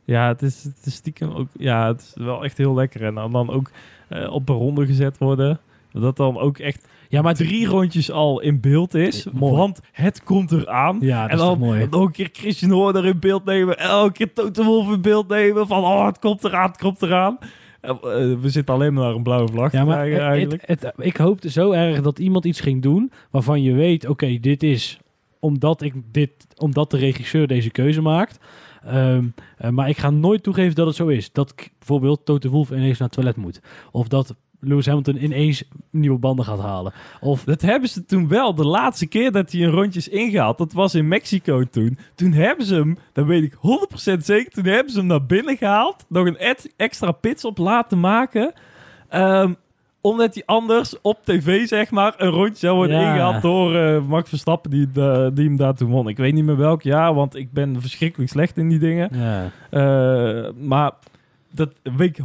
[0.03, 1.47] Ja, het is, het is stiekem ook...
[1.57, 3.03] Ja, het is wel echt heel lekker.
[3.03, 3.71] En dan, dan ook
[4.07, 5.59] eh, op een ronde gezet worden.
[5.91, 9.27] Dat dan ook echt Ja, maar drie rondjes al in beeld is.
[9.33, 9.55] Mooi.
[9.55, 10.97] Want het komt eraan.
[11.01, 11.87] Ja, dat en is dan toch mooi.
[11.91, 13.77] een keer Christian Horner in beeld nemen.
[13.77, 15.67] Elke keer Toto Wolff in beeld nemen.
[15.67, 17.37] Van, oh, het komt eraan, het komt eraan.
[17.81, 17.97] Eh, eh,
[18.39, 20.63] we zitten alleen maar naar een blauwe vlag Ja, te maar eigenlijk.
[20.67, 24.39] het, het- ik hoopte zo erg dat iemand iets ging doen waarvan je weet, oké,
[24.39, 24.99] dit is
[25.39, 28.37] omdat, ik dit, omdat de regisseur deze keuze maakt.
[28.85, 29.23] Ehm,
[29.57, 31.31] eh, maar ik ga nooit toegeven dat het zo is.
[31.31, 33.61] Dat bijvoorbeeld Toto Wolff ineens naar het toilet moet.
[33.91, 36.93] Of dat Lewis Hamilton ineens nieuwe banden gaat halen.
[37.21, 38.55] Of Dat hebben ze toen wel.
[38.55, 41.97] De laatste keer dat hij een rondjes ingehaald, dat was in Mexico toen.
[42.15, 45.57] Toen hebben ze hem, dat weet ik 100% zeker, toen hebben ze hem naar binnen
[45.57, 46.05] gehaald.
[46.09, 48.53] Nog een extra pitstop laten maken.
[49.09, 49.53] Ehm,
[50.01, 53.09] omdat hij anders op tv, zeg maar, een rondje zou worden Ja.
[53.11, 56.07] ingehaald door eh, Max Verstappen, die, de- die hem daar toen won.
[56.07, 59.09] Ik weet niet meer welk jaar, want ik ben verschrikkelijk slecht in die dingen.
[59.11, 59.51] ja.
[59.69, 60.91] Eh, maar
[61.51, 62.23] dat weet ik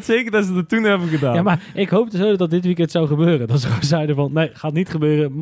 [0.00, 1.34] 100% zeker dat ze dat toen hebben gedaan.
[1.34, 3.46] ja, maar ik hoopte zo dat dit weekend zou gebeuren.
[3.46, 5.38] Dat ze gewoon zeiden van, nee, gaat niet gebeuren.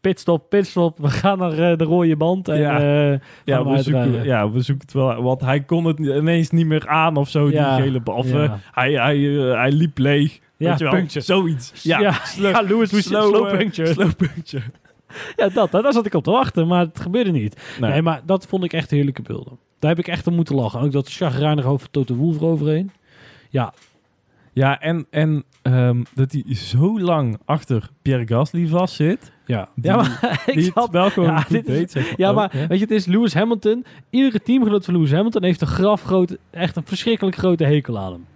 [0.00, 2.48] Pitstop, pitstop, we gaan naar eh, de rode band.
[2.48, 2.80] En, Ja.
[3.12, 5.22] eh, Ja, we zoeken, ja, we zoeken het wel.
[5.22, 8.24] Want hij kon het ineens niet meer aan of zo, Ja, die gele bal.
[8.26, 8.58] Ja.
[8.72, 10.38] hij, hij, eh, hij liep leeg.
[10.56, 10.92] Ja, weet je wel.
[10.94, 11.24] puncture.
[11.24, 11.82] Zoiets.
[11.82, 13.52] Ja, ja, slow, ja, Lewis slow, slow,
[13.92, 14.62] slow puncture.
[15.36, 17.76] Ja, dat, daar zat ik op te wachten, maar het gebeurde niet.
[17.80, 17.90] Nee.
[17.90, 19.58] Nee, maar dat vond ik echt heerlijke beelden.
[19.82, 20.80] Daar heb ik echt om moeten lachen.
[20.80, 22.90] Ook dat chagrijnig over Toto Wolff eroverheen.
[23.50, 23.72] Ja,
[24.52, 29.32] Ja, en, en ehm, dat hij zo lang achter Pierre Gasly vast zit.
[29.46, 29.68] ja.
[29.74, 31.92] Die- ja, maar ik Die zat- wel gewoon ja, is-.
[31.92, 32.14] Zeg maar.
[32.16, 32.66] Ja, ook, maar hè?
[32.66, 33.84] weet je, het is Lewis Hamilton.
[34.10, 38.26] Iedere teamgenoot van Lewis Hamilton heeft een grafgrote, echt een verschrikkelijk grote hekel aan hem.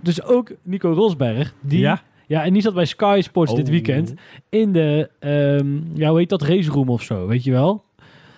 [0.00, 3.70] Dus ook Nico Rosberg, die Ja, Ja, en die zat bij Sky Sports dit Oh.
[3.70, 4.14] weekend
[4.48, 7.84] in de, ehm, ja, hoe heet dat, race room of zo, weet je wel?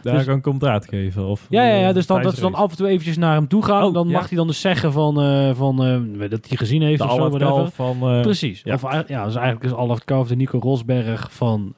[0.08, 1.26] Daar Dus- kan ik commentaar geven.
[1.26, 3.48] Of, Ja, ja, ja dus dan, dat ze dan af en toe eventjes naar hem
[3.48, 3.84] toe gaan.
[3.84, 4.12] Oh, dan ja.
[4.12, 7.14] mag hij dan dus zeggen van, eh, van eh, dat hij gezien heeft De of
[7.14, 7.30] zo.
[7.30, 7.96] Kalf van...
[8.02, 8.60] eh, Precies.
[8.64, 8.74] ja.
[8.74, 11.74] Of ja, dus eigenlijk is Allard Kalf de Nico Rosberg van...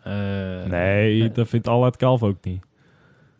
[0.68, 2.62] nee, dat vindt Allard Kalf ook niet.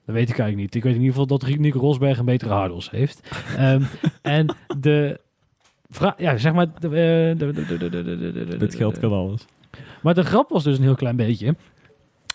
[0.07, 0.75] Dat weet ik eigenlijk niet.
[0.75, 3.21] Ik weet in ieder geval dat Nico Rosberg een betere hardels heeft.
[3.57, 3.83] Ehm,
[4.23, 5.21] en de...
[6.17, 6.67] Ja, zeg maar...
[8.59, 9.45] Dit geld kan alles.
[10.03, 11.55] Maar de grap was dus een heel klein beetje...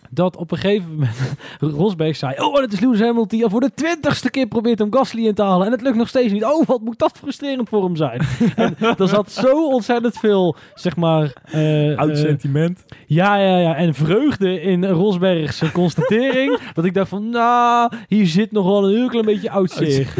[0.09, 1.35] Dat op een gegeven moment
[1.77, 2.33] Rosberg zei...
[2.37, 5.33] Oh, dat is Lewis Hamilton die al voor de twintigste keer probeert om Gasly in
[5.33, 5.65] te halen.
[5.65, 6.43] En het lukt nog steeds niet.
[6.43, 8.21] Oh, wat moet dat frustrerend voor hem zijn.
[8.55, 11.33] en er zat zo ontzettend veel, zeg maar...
[11.43, 12.85] eh, Oud eh, sentiment.
[13.07, 13.75] ja, ja, ja.
[13.75, 16.59] En vreugde in Rosbergse constatering.
[16.73, 20.13] dat ik dacht van, nou, hier zit nog wel een heel klein beetje oud zeer.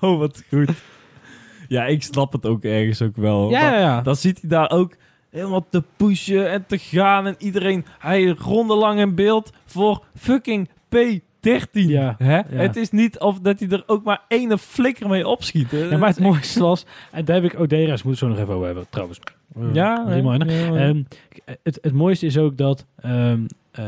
[0.00, 0.70] Oh, wat goed.
[1.68, 3.50] Ja, ik snap het ook ergens ook wel.
[3.50, 4.00] Ja, ja, ja.
[4.00, 4.94] Dan ziet hij daar ook
[5.30, 7.26] helemaal te pushen en te gaan.
[7.26, 11.70] En iedereen, hij ronde lang in beeld voor fucking P13.
[11.72, 12.36] Ja, Hè?
[12.36, 12.44] ja.
[12.48, 15.70] Het is niet of dat hij er ook maar ene flikker mee opschiet.
[15.70, 15.78] hè.
[15.78, 17.58] Ja, maar het mooiste was, en daar heb ik
[18.04, 19.20] moeten we het zo nog even over hebben, trouwens.
[19.72, 20.04] Ja,
[20.50, 20.90] Uh,
[21.82, 23.84] het mooiste is ook dat ehm, eh,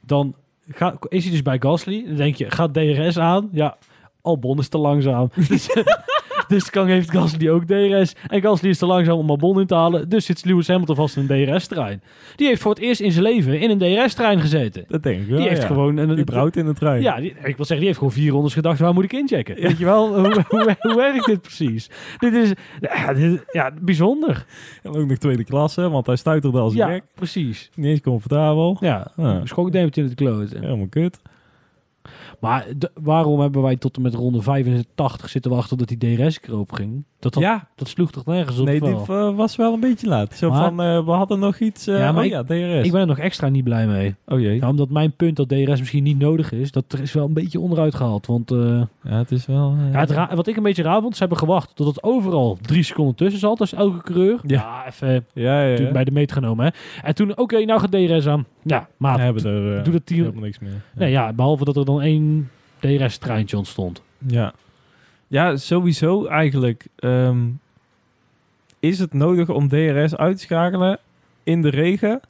[0.00, 0.34] dan
[0.68, 2.04] ga, is hij dus bij Gasly.
[2.06, 3.48] Dan denk je, gaat DRS aan?
[3.52, 3.76] Ja,
[4.20, 5.30] Albon is te langzaam.
[6.52, 8.14] dus, dus kan heeft Gasly ook DRS.
[8.28, 10.08] En Gasly is te langzaam om Albon in te halen.
[10.08, 12.02] Dus zit Lewis Hamilton vast in een DRS-trein.
[12.36, 14.84] Die heeft voor het eerst in zijn leven in een DRS-trein gezeten.
[14.88, 15.66] dat denk ik wel, Die heeft ja.
[15.66, 15.96] gewoon...
[15.96, 17.02] Een, Überhaupt in de trein.
[17.02, 19.54] ja, die- ik wil zeggen, die heeft gewoon vier rondes gedacht, waar moet ik inchecken?
[19.62, 21.90] Weet je wel, hoe, hoe, hoe werkt dit precies?
[22.18, 24.44] Dit is ja, dit, ja, bijzonder.
[24.82, 27.02] En ook nog tweede klasse, want hij stuiterde als een Ja, gek.
[27.14, 27.70] precies.
[27.74, 28.76] Niet eens comfortabel.
[28.80, 29.40] Ja, Ja.
[29.44, 30.60] schokdempertje in het kloten.
[30.60, 31.20] Helemaal kut.
[32.42, 36.40] Maar de- waarom hebben wij tot en met ronde 85 zitten wachten dat die DRS
[36.40, 37.04] kroop ging?
[37.18, 38.66] Dat, dat, ja, dat sloeg toch nergens op?
[38.66, 39.04] nee, wel?
[39.04, 40.34] die eh, was wel een beetje laat.
[40.34, 41.86] Zo Maar- van, eh, we hadden nog iets...
[41.86, 42.86] eh, Ja, maar oh ik- ja, DRS.
[42.86, 44.14] Ik ben er nog extra niet blij mee.
[44.26, 44.56] Oh jee.
[44.60, 47.60] Ja, omdat mijn punt dat DRS misschien niet nodig is, dat is wel een beetje
[47.60, 48.26] onderuit gehaald.
[48.26, 49.74] Want Ja, het is wel...
[49.92, 52.82] ja, het wat ik een beetje raar vond, ze hebben gewacht tot het overal drie
[52.82, 53.58] seconden tussen zat.
[53.58, 54.38] Dus elke coureur.
[54.46, 54.60] Ja.
[54.60, 56.64] Ja, even ja, ja, bij de meet genomen.
[56.64, 56.70] Hè.
[57.02, 58.46] En toen, oké, nou gaat DRS aan.
[58.64, 60.82] Ja, maar We hebben er doe dat tien- helemaal niks meer.
[60.94, 62.31] nee, ja, behalve dat er dan één
[62.78, 64.02] DRS-treintje ontstond.
[64.26, 64.54] Ja.
[65.26, 67.48] Ja, sowieso eigenlijk ehm,
[68.78, 70.98] is het nodig om DRS uit te schakelen
[71.42, 72.20] in de regen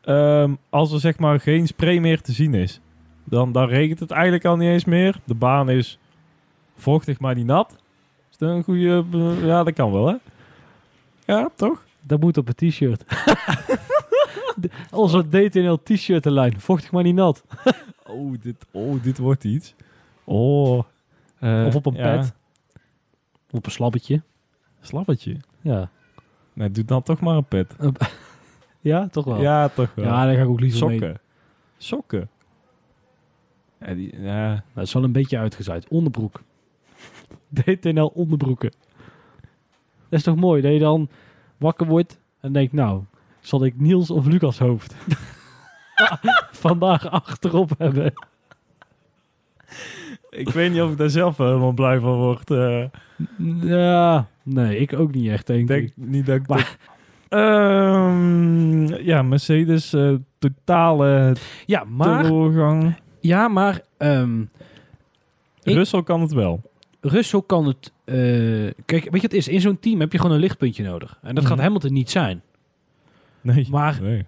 [0.00, 2.80] ehm, als er zeg maar geen spray meer te zien is.
[3.24, 5.20] Dan, dan regent het eigenlijk al niet eens meer.
[5.24, 5.98] De baan is
[6.76, 7.76] vochtig, maar niet nat.
[8.30, 9.04] Is dat een goede...
[9.42, 10.14] Ja, dat kan wel, hè?
[11.24, 11.84] Ja, toch?
[12.00, 13.04] Dat moet op een t-shirt.
[14.90, 16.60] Onze DTNL t-shirtenlijn.
[16.60, 17.44] Vochtig maar niet nat.
[18.10, 19.74] Oh, dit, oh, dit wordt iets.
[20.24, 20.82] Oh.
[21.38, 22.34] Eh, of op een ja, pet.
[23.50, 24.22] Of op een slabbetje.
[24.80, 25.36] Slappertje.
[25.60, 25.90] Ja.
[26.52, 27.76] Nee, doe dan toch maar een pet.
[28.82, 29.40] Ja, toch wel.
[29.40, 30.04] Ja, toch wel.
[30.04, 30.98] Ja, daar ga ik ook liever mee.
[30.98, 31.20] Sokken.
[31.76, 32.30] Sokken.
[33.80, 34.48] Ja, die, ja.
[34.48, 35.88] Nou, dat is wel een beetje uitgezaaid.
[35.88, 36.42] Onderbroek.
[37.54, 38.72] DTNL onderbroeken.
[40.08, 41.08] Dat is toch mooi dat je dan
[41.56, 43.02] wakker wordt en denkt, nou,
[43.40, 44.94] zal ik Niels of Lucas hoofd
[46.60, 48.12] vandaag achterop hebben?
[50.30, 52.50] Ik weet niet of ik daar zelf helemaal blij van word.
[52.50, 52.84] eh.
[53.62, 55.92] Ja, nee, ik ook niet echt, denk ik denk ik.
[55.96, 56.46] niet dat ik...
[56.48, 56.76] Maar-
[57.28, 62.94] Ehm, ja, Mercedes, eh, totale Ja, maar, teleurgang.
[63.20, 63.80] ja, maar
[65.62, 66.60] Ik- Russell kan het wel.
[67.00, 67.92] Russell kan het...
[68.04, 68.14] eh,
[68.84, 69.48] kijk, weet je wat het is?
[69.48, 71.18] In zo'n team heb je gewoon een lichtpuntje nodig.
[71.22, 71.52] En dat Mhm.
[71.52, 72.42] gaat Hamilton niet zijn.
[73.40, 73.66] Nee.
[73.70, 74.26] Maar nee.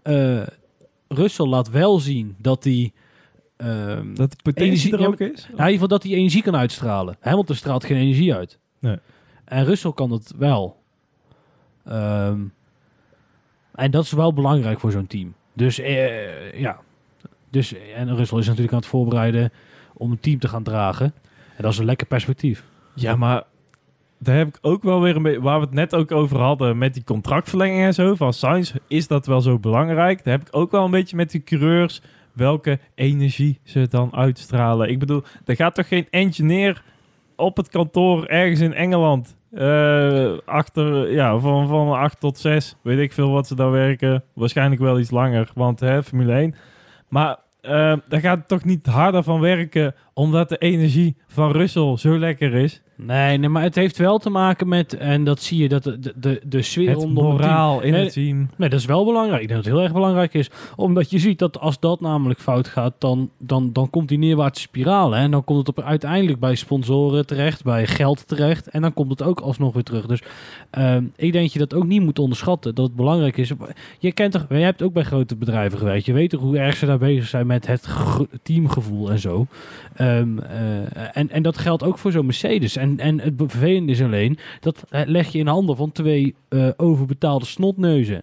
[1.14, 2.92] Russell laat wel zien dat hij...
[3.56, 5.42] ehm, Dat de potentie Energie- er ja, ook is?
[5.42, 7.16] Ja, in ieder geval dat hij energie kan uitstralen.
[7.20, 8.58] Hamilton straalt geen energie uit.
[8.78, 8.96] Nee.
[9.44, 10.80] En Russell kan het wel.
[11.84, 12.40] Ehm,
[13.74, 15.34] en dat is wel belangrijk voor zo'n team.
[15.52, 16.80] Dus eh, ja.
[17.50, 19.52] Dus, en Russell is natuurlijk aan het voorbereiden
[19.94, 21.06] om een team te gaan dragen.
[21.56, 22.64] En dat is een lekker perspectief.
[22.94, 23.42] Ja, maar
[24.22, 25.40] daar heb ik ook wel weer een beetje...
[25.40, 29.06] Waar we het net ook over hadden met die contractverlenging en zo van Sainz, is
[29.06, 30.24] dat wel zo belangrijk?
[30.24, 34.88] Daar heb ik ook wel een beetje met die coureurs welke energie ze dan uitstralen.
[34.88, 36.82] Ik bedoel, er gaat toch geen engineer
[37.36, 42.98] op het kantoor ergens in Engeland eh, achter, ja, van, van 8 tot 6, weet
[42.98, 44.24] ik veel wat ze daar werken.
[44.32, 46.54] Waarschijnlijk wel iets langer, want hè, Formule 1.
[47.08, 51.96] Maar eh, daar gaat het toch niet harder van werken omdat de energie van Russell
[51.96, 52.80] zo lekker is.
[52.96, 56.12] Nee, nee, maar het heeft wel te maken met, en dat zie je, dat de,
[56.16, 58.48] de, de, sfeer Het team- moraal in Nee, het team.
[58.56, 59.42] Nee, dat is wel belangrijk.
[59.42, 60.50] Ik denk dat het heel erg belangrijk is.
[60.76, 64.62] Omdat je ziet dat als dat namelijk fout gaat, dan, dan, dan komt die neerwaartse
[64.62, 65.10] spiraal.
[65.12, 65.20] Hè?
[65.22, 68.68] En dan komt het op, uiteindelijk bij sponsoren terecht, bij geld terecht.
[68.68, 70.06] En dan komt het ook alsnog weer terug.
[70.06, 70.22] Dus
[70.70, 72.74] ehm, ik denk dat je dat ook niet moet onderschatten.
[72.74, 73.52] Dat het belangrijk is.
[73.98, 76.04] Je kent toch, jij hebt ook bij grote bedrijven gewerkt.
[76.06, 77.88] Je weet toch hoe erg ze daar bezig zijn met het
[78.42, 79.46] teamgevoel en zo.
[79.94, 82.76] Ehm, eh, en, en dat geldt ook voor zo'n Mercedes.
[82.76, 87.44] En, en het vervelende is alleen, dat leg je in handen van twee eh, overbetaalde
[87.44, 88.22] snotneuzen.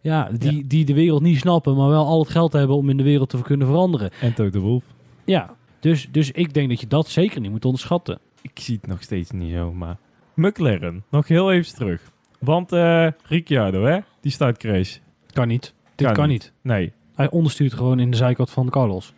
[0.00, 2.96] Ja, die, die de wereld niet snappen, maar wel al het geld hebben om in
[2.96, 4.10] de wereld te kunnen veranderen.
[4.20, 4.86] En Toto Wolff.
[5.24, 8.18] Ja, dus, dus ik denk dat je dat zeker niet moet onderschatten.
[8.42, 9.96] Ik zie het nog steeds niet zo, maar...
[10.34, 12.10] McLaren, nog heel even terug.
[12.38, 13.98] Want eh Ricciardo, hè?
[14.20, 14.96] Die startcrash.
[15.32, 15.74] Kan niet.
[15.94, 16.42] Dit Kan kan, niet.
[16.42, 16.52] niet.
[16.62, 16.92] Nee.
[17.14, 19.12] Hij onderstuurt gewoon in de zijkant van Carlos.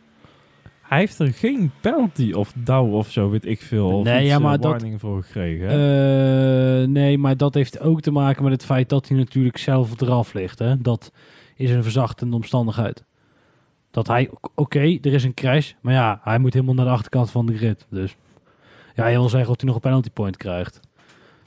[0.95, 3.99] Hij heeft er geen penalty of douw of zo, weet ik veel.
[3.99, 5.69] Of Nee, iets, ja, maar eh, dat- voor gekregen.
[5.69, 10.01] Eh, nee, maar dat heeft ook te maken met het feit dat hij natuurlijk zelf
[10.01, 10.59] eraf ligt.
[10.59, 10.81] Hè?
[10.81, 11.13] Dat
[11.57, 13.05] is een verzachtende omstandigheid.
[13.91, 17.31] Dat hij, oké, er is een crash, maar ja, hij moet helemaal naar de achterkant
[17.31, 17.87] van de grid.
[17.91, 18.17] Dus
[18.95, 20.81] ja, je wil zeggen of hij nog een penalty point krijgt.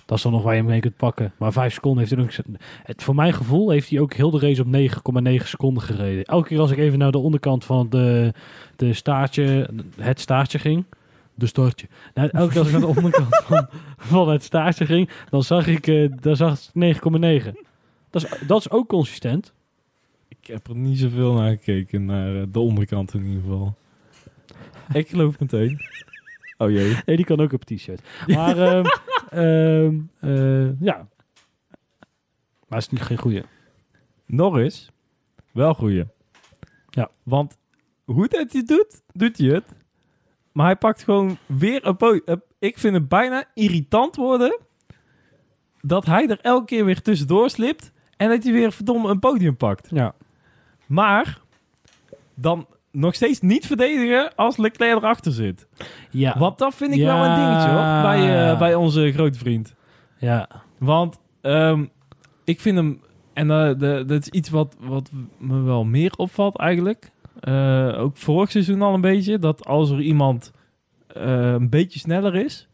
[0.08, 1.34] Dat is dan nog waar je hem mee kunt pakken.
[1.38, 2.58] Maar vijf seconden heeft hij ook...
[2.84, 6.24] Het, voor mijn gevoel heeft hij ook heel de race op 9,9 seconden gereden.
[6.24, 8.34] Elke keer als ik even naar de onderkant van de,
[8.76, 10.86] de staartje, het staartje ging...
[11.36, 11.88] De staartje.
[12.14, 13.68] Nou, elke keer als ik naar de onderkant van,
[13.98, 16.96] van het staartje ging, dan zag ik, eh dan zag ik
[17.44, 17.52] 9,9.
[18.10, 19.54] Dat is, dat is ook consistent.
[20.28, 23.76] Ik heb er niet zoveel naar gekeken, naar eh, de onderkant in ieder geval.
[24.94, 25.80] ik geloof meteen.
[26.58, 26.96] Oh jee.
[27.06, 28.02] Nee, die kan ook op t-shirt.
[28.36, 28.92] Maar ehm, eh,
[30.80, 31.08] ja.
[32.68, 33.44] Maar het is niet geen goeie.
[34.26, 34.92] Norris,
[35.52, 36.06] wel goeie.
[36.90, 37.10] Ja.
[37.24, 37.58] Want
[38.04, 39.76] hoe dat hij doet, doet hij het.
[40.52, 42.42] Maar hij pakt gewoon weer een podium.
[42.60, 44.60] Ik vind het bijna irritant worden
[45.82, 49.58] dat hij er elke keer weer tussendoor slipt en dat hij weer verdomme een podium
[49.58, 49.90] pakt.
[49.90, 50.16] Ja.
[50.86, 51.42] Maar
[52.34, 52.68] dan
[53.00, 55.68] nog steeds niet verdedigen als Leclerc erachter zit.
[56.10, 56.36] Ja.
[56.40, 57.06] Want dat vind ik Ja.
[57.20, 59.76] wel een dingetje hoor, bij, eh, bij onze grote vriend.
[60.18, 60.50] Ja.
[60.80, 61.86] Want ehm,
[62.44, 63.02] ik vind hem,
[63.34, 67.12] en eh, de, dat is iets wat, wat me wel meer opvalt eigenlijk.
[67.40, 69.40] Eh, ook vorig seizoen al een beetje.
[69.40, 70.52] Dat als er iemand
[71.08, 72.68] een beetje sneller is.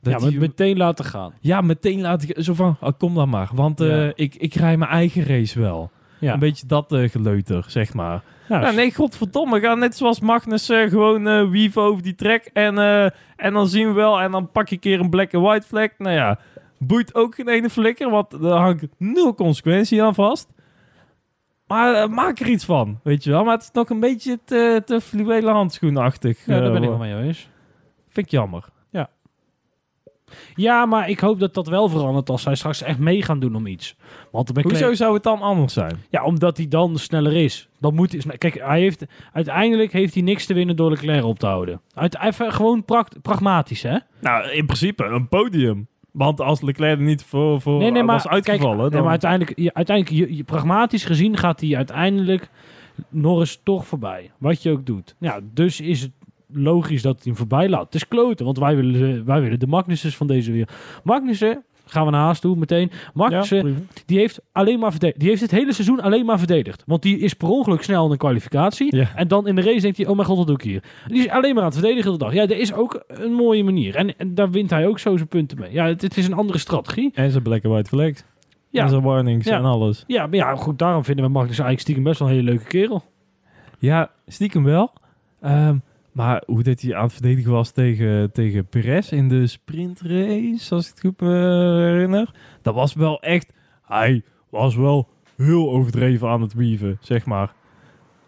[0.00, 1.32] Dat ja, maar die- meteen laten gaan.
[1.40, 3.50] ja, meteen laat ik zo van, oh, kom dan maar.
[3.54, 4.12] Want Ja.
[4.14, 5.90] ik, ik rij mijn eigen race wel.
[6.22, 6.32] Ja.
[6.32, 8.22] Een beetje dat eh, geleuter, zeg maar.
[8.48, 9.60] Ja, Ja, nee, godverdomme.
[9.60, 12.50] Ga net zoals Magnus eh, gewoon eh weave over die trek.
[12.52, 12.78] En,
[13.36, 14.20] en dan zien we wel.
[14.20, 15.94] En dan pak je een keer een black and white vlek.
[15.98, 16.38] Nou ja,
[16.78, 18.10] boeit ook geen ene flikker.
[18.10, 20.48] Want daar hangt nul consequentie aan vast.
[21.66, 23.44] Maar maak er iets van, weet je wel.
[23.44, 26.46] Maar het is nog een beetje te, te fluwelen handschoenachtig.
[26.46, 27.48] Ja, daar ben ik wel mee eens.
[28.08, 28.64] Vind ik jammer.
[30.54, 33.54] Ja, maar ik hoop dat dat wel verandert als zij straks echt mee gaan doen
[33.54, 33.96] om iets.
[34.30, 36.02] Want dan Hoezo zou het dan anders zijn?
[36.10, 37.68] Ja, omdat hij dan sneller is.
[37.78, 41.38] Dan moet hij, kijk, hij heeft, uiteindelijk heeft hij niks te winnen door Leclerc op
[41.38, 41.80] te houden.
[41.94, 42.84] Uit, even gewoon
[43.22, 43.96] pragmatisch, hè?
[44.20, 45.86] Nou, in principe een podium.
[46.12, 48.76] Want als Leclerc er niet voor, voor Nee, nee, maar, was uitgevallen...
[48.76, 49.00] kijk, nee, dan...
[49.00, 52.50] maar uiteindelijk, je, uiteindelijk je, je- pragmatisch gezien gaat hij uiteindelijk
[53.08, 54.30] Norris toch voorbij.
[54.38, 55.14] Wat je ook doet.
[55.18, 56.10] Ja, dus is het
[56.52, 57.84] logisch dat hij hem voorbij laat.
[57.84, 60.72] Het is kloten, want wij willen, wij willen de Magnussen van deze wereld.
[61.04, 62.90] Magnussen, gaan we naar Haas toe meteen.
[63.14, 63.74] Magnussen, Ja,
[64.06, 65.20] die heeft alleen maar verdedigd.
[65.20, 66.82] Die heeft het hele seizoen alleen maar verdedigd.
[66.86, 68.96] Want die is per ongeluk snel in de kwalificatie.
[68.96, 69.10] Ja.
[69.14, 70.82] En dan in de race denkt hij, oh mijn god, wat doe ik hier?
[71.06, 72.32] Die is alleen maar aan het verdedigen de dag.
[72.34, 73.94] Ja, dat is ook een mooie manier.
[73.96, 75.72] En, en daar wint hij ook zo zijn punten mee.
[75.72, 77.10] Ja, het, het is een andere strategie.
[77.14, 78.24] En zijn black and white flags.
[78.70, 78.82] Ja.
[78.82, 79.56] En zijn warnings Ja.
[79.58, 80.04] en alles.
[80.06, 82.64] Ja, maar ja, goed, daarom vinden we Magnus eigenlijk stiekem best wel een hele leuke
[82.64, 83.02] kerel.
[83.78, 84.92] Ja, stiekem wel.
[85.40, 85.76] Ehm,
[86.12, 90.84] maar hoe dat hij aan het verdedigen was tegen, tegen Perez in de sprintrace, als
[90.88, 91.28] ik het goed me
[91.90, 92.30] herinner.
[92.62, 93.52] Dat was wel echt...
[93.82, 97.52] Hij was wel heel overdreven aan het wieven, zeg maar.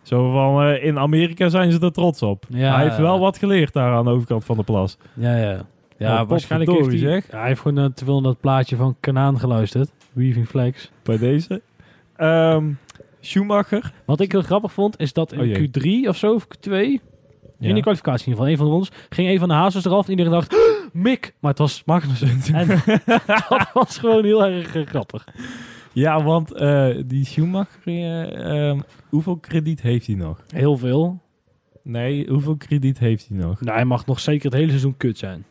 [0.03, 2.45] Zo van, eh, in Amerika zijn ze er trots op.
[2.49, 2.75] Ja.
[2.75, 4.99] Hij heeft wel wat geleerd daar aan de overkant van de plas.
[5.15, 5.67] Ja, ja.
[5.99, 6.99] Ja, Oh, waarschijnlijk heeft hij...
[6.99, 7.27] zeg.
[7.31, 9.91] Hij heeft gewoon eh, te veel naar het plaatje van Kanaan geluisterd.
[10.13, 10.91] Weaving Flags.
[11.03, 11.63] Bij deze.
[12.17, 12.73] Ehm,
[13.21, 13.93] Schumacher.
[14.07, 15.71] Wat ik heel grappig vond, is dat in Oh jee.
[16.05, 16.73] Q3 of zo, of Q2...
[17.65, 17.71] Ja.
[17.71, 19.85] In de kwalificatie in ieder geval, een van de rondes, ging een van de hazes
[19.85, 20.57] eraf en iedereen dacht,
[20.93, 22.55] Mick, maar het was Magnussen.
[22.61, 22.69] en
[23.49, 25.27] dat was gewoon heel erg eh, grappig.
[25.93, 30.41] Ja, want eh, die Schumacher, eh, ehm, hoeveel krediet heeft hij nog?
[30.49, 31.21] Heel veel.
[31.83, 33.61] Nee, hoeveel krediet heeft hij nog?
[33.61, 35.45] Nou, hij mag nog zeker het hele seizoen kut zijn.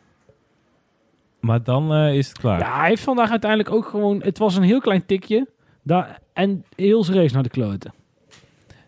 [1.40, 2.60] Maar dan is het klaar.
[2.60, 5.48] Ja, hij heeft vandaag uiteindelijk ook gewoon, het was een heel klein tikje,
[5.82, 7.94] daar, en heel zijn race naar de kloten.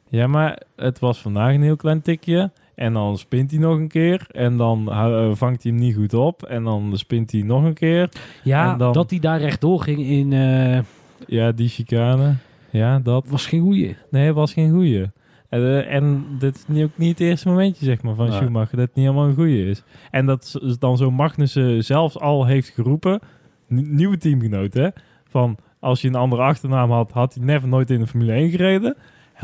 [0.10, 2.52] Ja, maar het was vandaag een heel klein tikje.
[2.76, 4.26] En dan spint hij nog een keer.
[4.32, 6.44] En dan eh, vangt hij hem niet goed op.
[6.44, 8.10] En dan spint hij nog een keer.
[8.44, 10.34] Ja, dan- dat hij daar rechtdoor ging in...
[10.34, 10.80] eh,
[11.28, 12.34] Ja, die chicane.
[12.70, 13.28] Ja, dat.
[13.30, 13.96] was geen goeie.
[14.12, 15.02] Nee, was geen goeie.
[15.50, 18.36] En, eh, en dit is ook niet het eerste momentje, zeg maar, van Nee.
[18.36, 18.78] Schumacher.
[18.78, 19.84] Dat het niet helemaal een goeie is.
[20.12, 23.20] En dat dan zo Magnussen zelfs al heeft geroepen.
[23.68, 24.88] nieuwe teamgenoot, hè.
[25.28, 28.50] Van, als je een andere achternaam had, had hij never nooit in de Formule 1
[28.50, 28.96] gereden.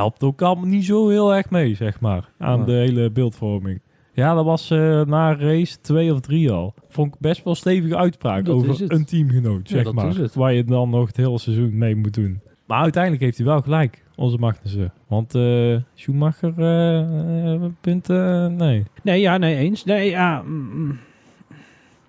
[0.02, 2.30] Helpt ook allemaal niet zo heel erg mee, zeg maar.
[2.38, 3.82] Aan de hele beeldvorming.
[4.14, 6.74] Ja, dat was eh, na race 2 of 3 al.
[6.88, 10.16] Vond ik best wel stevige uitspraak Dat over een teamgenoot, zeg maar.
[10.34, 12.42] Waar je dan nog het hele seizoen mee moet doen.
[12.66, 14.94] Maar uiteindelijk heeft hij wel gelijk, onze Magnussen.
[15.08, 18.84] Want eh, Schumacher, eh, punten, nee.
[19.04, 19.84] Nee, ja, nee, eens.
[19.84, 20.42] Nee, ja...
[20.42, 21.00] mm, mm.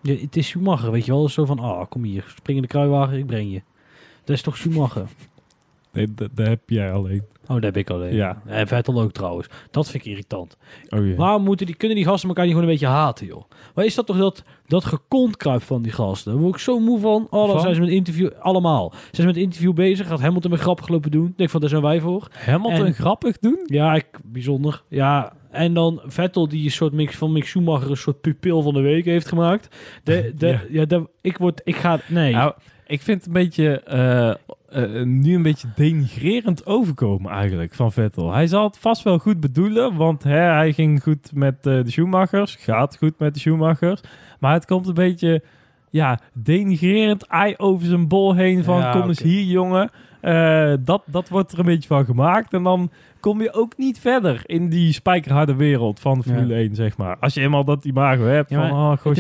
[0.01, 1.29] Ja, het is Schumacher, weet je wel.
[1.29, 3.63] Zo van, ah, kom hier, spring in de kruiwagen, ik breng je.
[4.25, 5.07] Dat is toch Schumacher?
[5.93, 7.23] Nee dat, dat heb jij alleen.
[7.43, 8.15] Oh, dat heb ik alleen.
[8.15, 8.43] Ja.
[8.47, 9.49] En Vettel ook trouwens.
[9.71, 10.57] Dat vind ik irritant.
[10.89, 11.17] Oh.
[11.17, 13.43] Waarom moeten die, kunnen die gasten elkaar niet gewoon een beetje haten, joh?
[13.75, 16.33] Waar is dat toch dat, dat gekontkruip van die gasten?
[16.33, 17.27] Daar word ik zo moe van.
[17.31, 18.91] Oh, dan zijn ze met interview, allemaal.
[18.93, 21.27] Zijn ze met interview bezig, gaat Hamilton met grappig lopen doen.
[21.27, 22.29] Ik denk van, daar zijn wij voor.
[22.33, 23.61] Hamilton En- grappig doen?
[23.65, 24.83] Ja, ik, bijzonder.
[24.89, 28.75] Ja, en dan Vettel die een soort mix van Mick Schumacher een soort pupil van
[28.75, 29.77] de week heeft gemaakt.
[30.03, 30.61] De, de, Ja.
[30.71, 30.85] ja.
[30.85, 32.33] de, ik word, ik ga, nee.
[32.33, 32.53] Nou,
[32.87, 34.35] ik vind het een beetje, eh,
[34.73, 38.33] eh, nu een beetje denigrerend overkomen eigenlijk van Vettel.
[38.33, 41.91] Hij zal het vast wel goed bedoelen, want hè, hij ging goed met eh, de
[41.91, 44.01] Schumachers, gaat goed met de Schumachers.
[44.41, 45.43] Maar het komt een beetje,
[45.91, 49.91] ja, denigrerend, ei over zijn bol heen van Ja, kom eens hier jongen.
[50.23, 53.99] Eh, dat, dat wordt er een beetje van gemaakt en dan kom je ook niet
[53.99, 57.17] verder in die spijkerharde wereld van Formule 1, zeg maar.
[57.21, 59.15] Als je eenmaal dat imago hebt Ja, van, maar oh,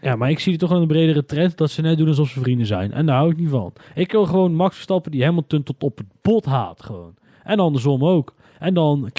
[0.00, 2.66] ja, maar ik zie toch een bredere trend dat ze net doen alsof ze vrienden
[2.66, 2.92] zijn.
[2.92, 3.72] En daar hou ik niet van.
[3.94, 7.14] Ik wil gewoon Max Verstappen die Hamilton tot op het bot haat gewoon.
[7.44, 8.34] En andersom ook.
[8.62, 9.10] En dan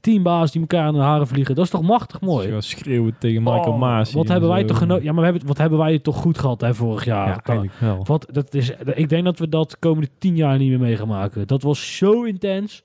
[0.00, 1.54] teambaas die elkaar aan de haren vliegen.
[1.54, 2.50] Dat is toch machtig mooi.
[2.50, 4.66] Gaan schreeuwen tegen Michael Oh, Masi Wat en hebben wij zo.
[4.66, 5.04] toch genoten?
[5.04, 7.28] Ja, maar we hebben, wat hebben wij toch goed gehad hè, vorig jaar?
[7.28, 8.00] Ja, eigenlijk wel.
[8.04, 10.96] Wat, dat is, ik denk dat we dat de komende tien jaar niet meer mee
[10.96, 11.46] gaan maken.
[11.46, 12.84] Dat was zo intens.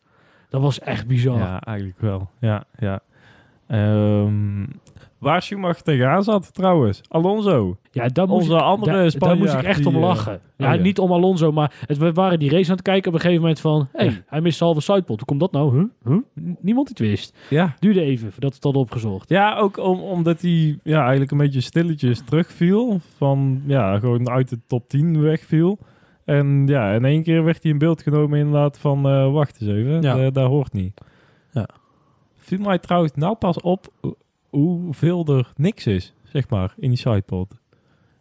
[0.49, 1.37] Dat was echt bizar.
[1.37, 2.29] Ja, eigenlijk wel.
[2.39, 2.99] Ja, ja.
[3.67, 4.63] Ehm,
[5.19, 7.01] waar Schumacher tegenaan zat trouwens.
[7.07, 7.77] Alonso.
[7.91, 10.01] Ja, daar moest, Onze ik, andere daar, daar Spanjaard moest ik echt die, om eh,
[10.01, 10.39] lachen.
[10.57, 10.81] ja, ja.
[10.81, 13.41] niet om Alonso, maar het, we waren die race aan het kijken op een gegeven
[13.41, 13.87] moment van...
[13.91, 15.17] Hé, hey, hij mist halve sidepot.
[15.17, 15.75] Hoe komt dat nou?
[15.77, 15.85] Huh?
[16.05, 16.17] Huh?
[16.39, 17.37] N- Niemand die het wist.
[17.49, 17.75] Ja.
[17.79, 19.29] Duurde even voordat het had opgezocht.
[19.29, 22.99] Ja, ook om, omdat hij ja, eigenlijk een beetje stilletjes terugviel.
[23.17, 25.77] Van ja, gewoon uit de top 10 wegviel.
[26.25, 29.69] En ja, in één keer werd hij in beeld genomen inderdaad van eh, wacht eens
[29.71, 30.15] even, Ja.
[30.15, 31.01] da- daar hoort niet.
[31.51, 31.67] Ja.
[32.35, 33.87] Viel mij trouwens nou pas op
[34.49, 37.51] hoeveel er niks is, zeg maar, in die sidepod.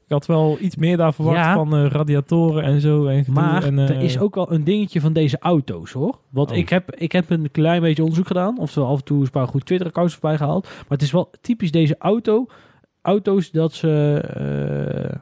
[0.04, 1.54] Ik had wel iets meer daar verwacht Ja.
[1.54, 3.06] van eh, radiatoren en zo.
[3.06, 6.18] En Maar en, eh, er is ook al een dingetje van deze auto's, hoor.
[6.28, 6.56] Want Oh.
[6.56, 8.58] ik, heb, ik heb een klein beetje onderzoek gedaan.
[8.58, 10.64] Of af en toe een paar goed Twitter-accounts voorbij gehaald.
[10.64, 12.46] Maar het is wel typisch deze auto.
[13.02, 14.20] Auto's dat ze...
[14.22, 15.18] eh,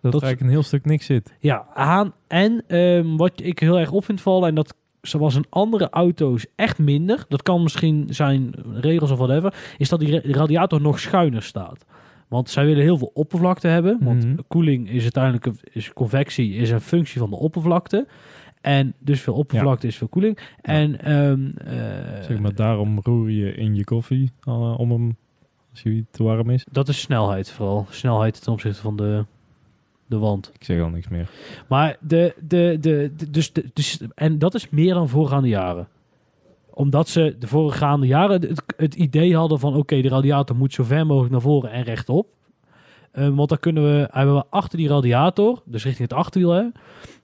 [0.00, 1.34] dat, dat- er eigenlijk een heel stuk niks zit.
[1.40, 2.12] Ja, aan.
[2.26, 4.74] En ehm, wat ik heel erg op vind vallen, en dat
[5.08, 10.00] zoals in andere auto's echt minder, dat kan misschien zijn regels of whatever, is dat
[10.00, 11.84] die ra- radiator nog schuiner staat.
[12.28, 14.36] Want zij willen heel veel oppervlakte hebben, want Mhm.
[14.48, 18.06] koeling is uiteindelijk, een- is convectie is een functie van de oppervlakte.
[18.60, 20.38] En dus veel oppervlakte is veel koeling.
[20.60, 25.16] En ehm, eh, Zeg maar, daarom roer je in je koffie eh, om hem,
[25.70, 26.66] als hij te warm is.
[26.72, 27.86] dat is snelheid vooral.
[27.90, 29.24] Snelheid ten opzichte van de,
[30.06, 30.50] de wand.
[30.54, 31.28] Ik zeg al niks meer.
[31.68, 35.88] Maar de, de, de, de- dus, de, dus, en dat is meer dan voorgaande jaren.
[36.70, 39.74] Omdat ze de voorgaande jaren het, het idee hadden van...
[39.74, 42.28] oké, de radiator moet zo ver mogelijk naar voren en rechtop.
[43.12, 46.50] Eh, want dan kunnen we, hebben we achter die radiator, dus richting het achterwiel...
[46.50, 46.64] Hè,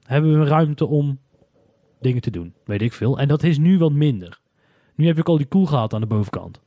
[0.03, 1.19] hebben we ruimte om
[2.01, 2.55] dingen te doen.
[2.65, 3.19] Weet ik veel.
[3.19, 4.41] En dat is nu wat minder.
[4.95, 6.61] Nu heb ik al die koelgaten aan de bovenkant.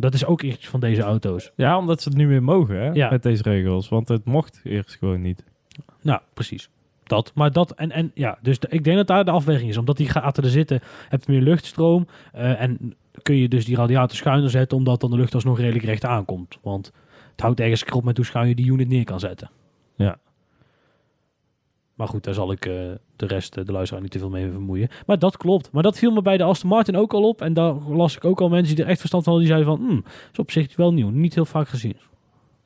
[0.00, 1.52] Dat is ook iets van deze auto's.
[1.56, 2.90] Ja, omdat ze het nu weer mogen, hè?
[2.90, 3.10] Ja.
[3.10, 3.88] Met deze regels.
[3.88, 5.44] Want het mocht eerst gewoon niet.
[6.02, 6.68] Nou, precies.
[7.02, 7.32] Dat.
[7.34, 9.76] Maar dat, en, en ja, dus de- ik denk dat daar de afweging is.
[9.76, 12.06] Omdat die gaten er zitten, heb je meer luchtstroom.
[12.32, 15.84] eh, en kun je dus die radiator schuiner zetten, omdat dan de lucht alsnog redelijk
[15.84, 16.58] recht aankomt.
[16.62, 16.92] Want
[17.32, 19.50] het houdt ergens krop met hoe schuin je die unit neer kan zetten.
[19.96, 20.16] Ja.
[21.94, 22.72] Maar goed, daar zal ik eh,
[23.16, 24.88] de rest, eh, de luisteraar, niet te veel mee vermoeien.
[25.06, 25.72] Maar dat klopt.
[25.72, 27.42] Maar dat viel me bij de Aston Martin ook al op.
[27.42, 29.50] En daar las ik ook al mensen die er echt verstand van hadden.
[29.52, 31.08] Die zeiden van, hmm, is op zich wel nieuw.
[31.08, 31.96] Niet heel vaak gezien.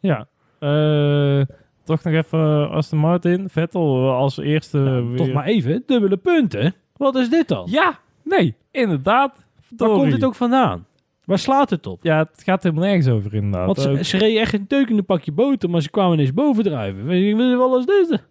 [0.00, 0.26] Ja.
[0.58, 1.40] Eh,
[1.86, 3.48] toch nog even Aston Martin.
[3.48, 5.16] Vettel als eerste Nou, weer...
[5.16, 6.74] Toch maar even, dubbele punten.
[6.96, 7.66] Wat is dit dan?
[7.70, 9.34] Ja, nee, inderdaad.
[9.34, 9.96] Waar Verdorie.
[9.96, 10.86] komt dit ook vandaan?
[11.24, 12.02] Waar slaat het op?
[12.02, 13.66] Ja, het gaat helemaal nergens over inderdaad.
[13.66, 17.04] Want ze, ze reden echt een een pakje boter, maar ze kwamen ineens bovendrijven.
[17.04, 18.22] Weet je, wat is dit?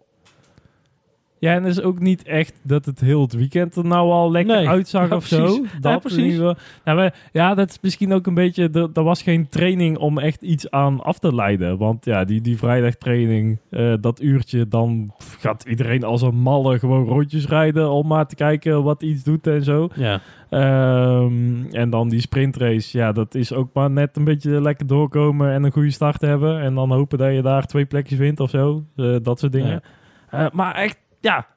[1.40, 4.32] Ja, en het is ook niet echt dat het heel het weekend er nou al
[4.32, 4.68] lekker Nee.
[4.68, 5.56] uitzag Ja, of precies.
[5.56, 5.62] zo.
[5.64, 6.18] Ja, Dat precies.
[6.20, 6.56] ieder geval.
[6.86, 8.70] Nou, maar, ja, dat is misschien ook een beetje...
[8.74, 11.78] Er, er was geen training om echt iets aan af te leiden.
[11.78, 14.68] Want ja, die, die vrijdagtraining, eh, dat uurtje...
[14.68, 17.90] dan gaat iedereen als een malle gewoon rondjes rijden...
[17.92, 19.90] om maar te kijken wat iets doet en zo.
[19.96, 20.20] Ja.
[20.50, 25.52] Ehm, en dan die sprintrace, ja, dat is ook maar net een beetje lekker doorkomen
[25.52, 26.60] en een goede start hebben.
[26.62, 28.84] En dan hopen dat je daar twee plekjes wint of zo.
[28.96, 29.82] Eh, dat soort dingen.
[30.30, 31.48] Eh, maar echt, ja,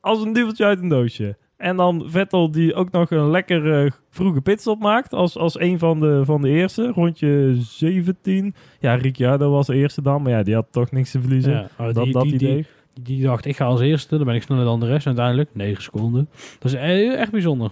[0.00, 1.36] als een duveltje uit een doosje.
[1.56, 5.78] En dan Vettel die ook nog een lekker eh, vroege pitstop maakt als, als een
[5.78, 6.86] van de, van de eerste.
[6.94, 8.54] Rondje 17.
[8.80, 11.52] Ja, Ricciardo was de eerste dan, maar ja, die had toch niks te verliezen.
[11.52, 12.66] Ja, dat die, dat die, idee.
[12.92, 15.06] Die, die dacht, ik ga als eerste, dan ben ik sneller dan de rest.
[15.06, 16.28] En uiteindelijk 9 seconden.
[16.58, 17.70] Dat is e- echt bijzonder.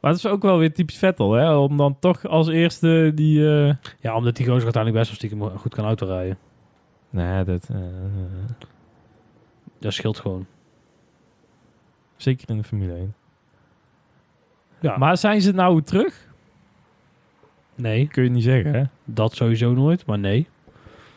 [0.00, 1.54] Maar het is ook wel weer typisch Vettel, hè?
[1.56, 3.48] Om dan toch als eerste die...
[3.50, 6.38] eh, Ja, omdat die gozer uiteindelijk best wel stiekem goed kan autorijden.
[7.10, 7.68] Nee, dat...
[7.72, 7.76] eh,
[9.82, 10.46] Dat scheelt gewoon.
[12.16, 13.14] Zeker in de Formule 1.
[14.80, 16.28] Ja, Maar zijn ze nou terug?
[17.74, 18.82] nee, Kun je niet zeggen, hè?
[19.04, 20.06] dat sowieso nooit.
[20.06, 20.48] Maar nee.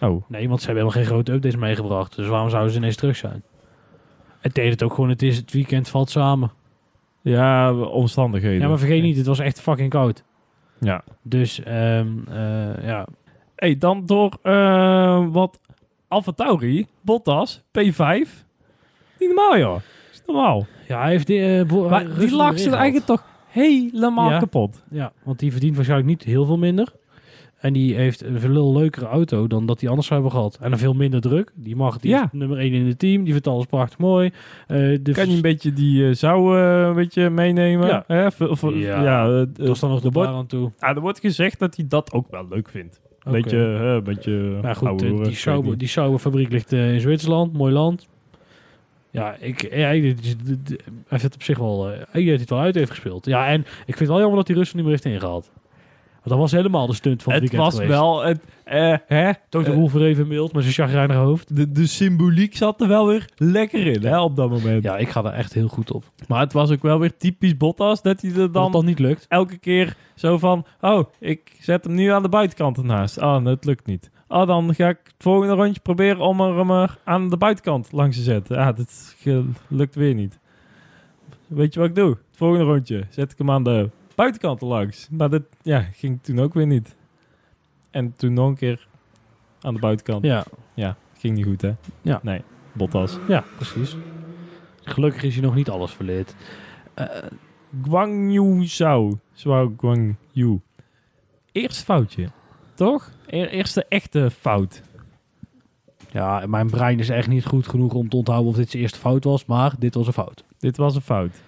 [0.02, 0.24] Oh.
[0.28, 2.16] Nee, want ze hebben helemaal geen grote updates meegebracht.
[2.16, 3.44] Dus waarom zouden ze ineens terug zijn?
[4.40, 6.52] Het deed het ook gewoon, het is het weekend valt samen.
[7.22, 8.62] Ja, omstandigheden.
[8.62, 10.24] Ja, maar vergeet niet, het was echt fucking koud.
[10.80, 11.04] Ja.
[11.22, 12.06] Dus, eh,
[12.86, 13.08] ja.
[13.56, 15.60] hey, dan door eh, wat
[16.08, 18.45] Alfa Tauri, Bottas, P5.
[19.20, 19.76] Niet normaal, joh.
[20.12, 20.66] Is normaal.
[20.88, 21.66] Ja, hij heeft die...
[21.66, 22.74] bo- Maar die lag gehaald.
[22.76, 24.38] eigenlijk toch helemaal Ja.
[24.40, 24.84] kapot.
[24.90, 26.94] Ja, want die verdient waarschijnlijk niet heel veel minder.
[27.60, 30.58] En die heeft een veel leukere auto dan dat hij anders zou hebben gehad.
[30.62, 31.52] En een veel minder druk.
[31.56, 32.24] Die mag, die Ja.
[32.24, 33.24] is nummer 1 in het team.
[33.24, 34.32] Die vindt alles prachtig mooi.
[34.68, 37.88] Eh de Kan je een beetje die eh, zou een beetje meenemen?
[37.88, 38.04] Ja.
[38.08, 38.26] Hè?
[38.48, 39.04] Of- Ja.
[39.04, 40.72] ja dat dan nog de bar aan toe.
[40.80, 43.02] ah, er wordt gezegd dat hij dat ook wel leuk vindt.
[43.20, 43.42] Een Oké.
[43.42, 47.54] beetje, hè, een beetje Maar goed, ouwe die, Sauber, die Sauber-fabriek ligt eh, in Zwitserland.
[47.54, 48.08] Mooi land.
[49.16, 50.00] Ja, ik, hij
[51.08, 51.92] heeft het op zich wel...
[51.92, 53.26] eh, hij het wel uit heeft gespeeld.
[53.26, 55.52] Ja, en ik vind het wel jammer dat die Russen niet meer heeft ingehaald.
[56.14, 58.00] Want dat was helemaal de stunt van het, Het weekend was geweest.
[58.00, 58.24] wel...
[58.24, 59.32] Het, eh, hè?
[59.50, 61.56] Toch de eh, Wolf er even mild met zijn chagrijnige hoofd.
[61.56, 64.84] de, de symboliek zat er wel weer lekker in, hè, op dat moment.
[64.84, 66.04] Ja, ik ga daar echt heel goed op.
[66.28, 69.00] Maar het was ook wel weer typisch Bottas dat hij er Dan, dan dat niet
[69.00, 69.26] lukt.
[69.30, 70.66] elke keer zo van...
[70.82, 73.18] Oh, ik zet hem nu aan de buitenkant ernaast.
[73.18, 74.10] Oh, nee, het lukt niet.
[74.28, 77.92] Oh, dan ga ik het volgende rondje proberen om er hem er aan de buitenkant
[77.92, 78.58] langs te zetten.
[78.58, 79.16] Ja, dat
[79.68, 80.40] lukt weer niet.
[81.48, 82.10] Weet je wat ik doe?
[82.10, 85.08] Het volgende rondje zet ik hem aan de buitenkant langs.
[85.12, 86.96] Maar dat ja, ging toen ook weer niet.
[87.92, 88.88] En toen nog een keer
[89.62, 90.24] aan de buitenkant.
[90.74, 91.74] Ja, Ging niet goed, hè?
[92.02, 92.20] Ja.
[92.24, 92.42] Nee,
[92.74, 93.18] Bottas.
[93.28, 93.96] ja, precies.
[94.84, 96.36] Gelukkig is hij nog niet alles verleerd.
[96.94, 97.08] Eh,
[97.84, 99.18] Guangyu Zhou.
[99.34, 100.60] Zhou Guangyu.
[101.52, 102.30] Eerst foutje,
[102.76, 103.12] toch?
[103.26, 104.82] E- eerste echte fout.
[106.12, 109.00] ja, mijn brein is echt niet goed genoeg om te onthouden of dit zijn eerste
[109.00, 110.44] fout was, maar dit was een fout.
[110.58, 111.42] Dit was een fout.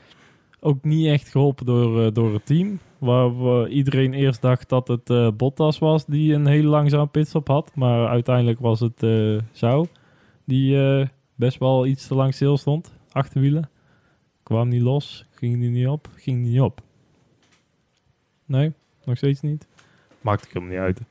[0.60, 2.80] Ook niet echt geholpen door, eh, door het team.
[2.98, 7.48] Waar we iedereen eerst dacht dat het eh, Bottas was die een hele langzame pitstop
[7.48, 7.72] had.
[7.76, 9.88] Maar uiteindelijk was het eh Zhou.
[10.44, 10.78] Die
[11.36, 12.94] best wel iets te lang stil stond.
[13.12, 13.70] Achterwielen.
[14.44, 15.26] Kwam niet los.
[15.32, 16.10] Ging die niet op.
[16.16, 16.82] Ging die niet op.
[18.46, 18.74] Nee,
[19.04, 19.68] nog steeds niet.
[20.22, 21.02] Maakt ik hem niet uit.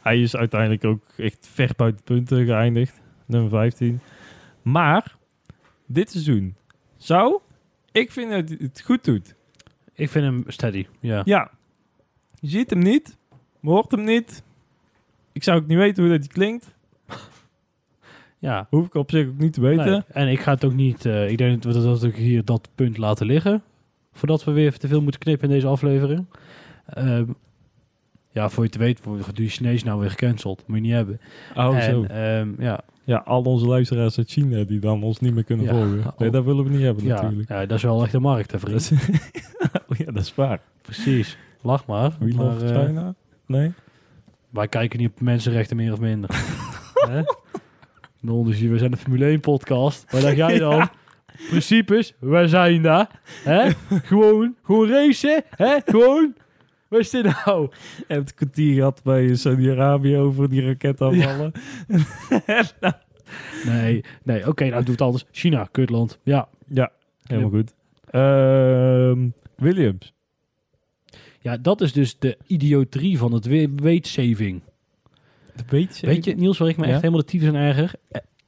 [0.00, 3.00] Hij is uiteindelijk ook echt ver buiten punten geëindigd.
[3.26, 4.00] Nummer 15.
[4.62, 5.16] Maar
[5.86, 6.54] dit seizoen
[6.96, 7.40] zou
[7.92, 9.34] ik vind dat hij het goed doet.
[9.94, 11.22] Ik vind hem steady, ja.
[11.24, 11.50] Ja.
[12.40, 13.16] Je ziet hem niet.
[13.60, 14.42] Hoort hem niet.
[15.32, 16.74] Ik zou ook niet weten hoe dat hij klinkt.
[18.38, 18.66] Ja.
[18.70, 19.90] Hoef ik op zich ook niet te weten.
[19.90, 20.02] Nee.
[20.08, 22.68] En ik ga het ook niet, eh, ik denk dat we dat ook hier dat
[22.74, 23.62] punt laten liggen.
[24.12, 26.26] Voordat we weer te veel moeten knippen in deze aflevering.
[26.86, 27.26] Ehm,
[28.30, 30.62] ja, voor je te weten, wordt de Chinees nou weer gecanceld.
[30.66, 31.20] Moet je niet hebben.
[31.56, 32.02] Oh, en, zo.
[32.04, 35.72] ehm, ja, Ja, al onze luisteraars uit China die dan ons niet meer kunnen Ja.
[35.72, 36.14] volgen.
[36.18, 37.48] Nee, dat willen we niet hebben ja, natuurlijk.
[37.48, 39.08] ja, dat is wel echt een markt, hè, Dat vriend.
[39.08, 39.30] is-
[39.88, 40.60] oh, ja, dat is waar.
[40.82, 41.38] Precies.
[41.62, 42.12] Lach maar.
[42.18, 43.14] We maar love eh, China?
[43.46, 43.72] Nee?
[44.50, 46.30] wij kijken niet op mensenrechten meer of minder.
[47.10, 47.22] Hè?
[48.20, 50.12] Non, dus we zijn een Formule 1 podcast.
[50.12, 50.76] Waar dacht jij dan?
[50.76, 50.90] Ja.
[51.48, 53.20] Principes, wij zijn daar.
[53.44, 53.70] Hè?
[53.88, 55.42] gewoon, gewoon racen.
[55.56, 55.76] Hè?
[55.84, 56.34] Gewoon.
[56.90, 57.70] Wat is dit nou?
[58.08, 61.52] En het kwartier gehad bij Saudi-Arabië over die raketaanvallen.
[63.64, 65.24] Nee, nee, oké, nou doe het anders.
[65.30, 66.18] China, kutland.
[66.22, 66.48] Ja.
[66.68, 67.74] Ja, helemaal goed.
[68.10, 70.12] Ehm, Williams.
[71.40, 74.62] ja, dat is dus de idioterie van het we- weetsaving.
[75.68, 76.06] Weet je?
[76.06, 76.90] Weet je, Niels, waar ik me Ja?
[76.90, 77.92] echt helemaal de tyfus aan erger?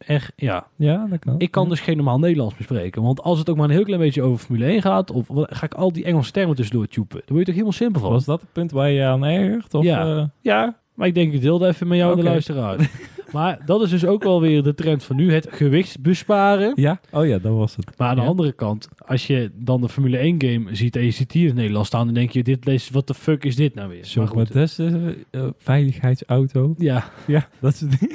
[0.06, 0.66] Echt, ja.
[0.76, 1.34] Ja, dat kan.
[1.38, 1.68] Ik kan Ja.
[1.68, 3.02] dus geen normaal Nederlands bespreken.
[3.02, 5.66] Want als het ook maar een heel klein beetje over Formule 1 gaat, of ga
[5.66, 7.16] ik al die Engelse termen tussendoor tupen.
[7.18, 8.10] Daar word je toch helemaal simpel van?
[8.10, 9.74] Was dat het punt waar je aan ergert?
[9.74, 10.16] Of, Ja.
[10.16, 12.76] eh, Ja, maar ik denk ik deel het even met jou de luisteraar.
[13.32, 15.32] Maar dat is dus ook wel weer de trend van nu.
[15.32, 16.72] Het gewichtsbesparen.
[16.74, 17.00] Ja?
[17.10, 17.98] Oh ja, dat was het.
[17.98, 18.26] Maar aan de Ja.
[18.28, 21.54] andere kant, als je dan de Formule 1 game ziet en je ziet hier in
[21.54, 23.96] Nederland staan, dan denk je, dit leest, wat de fuck is dit nou weer?
[23.98, 26.74] Maar Zorg goed, met deze eh, veiligheidsauto.
[26.78, 28.08] Ja, Ja, dat is het.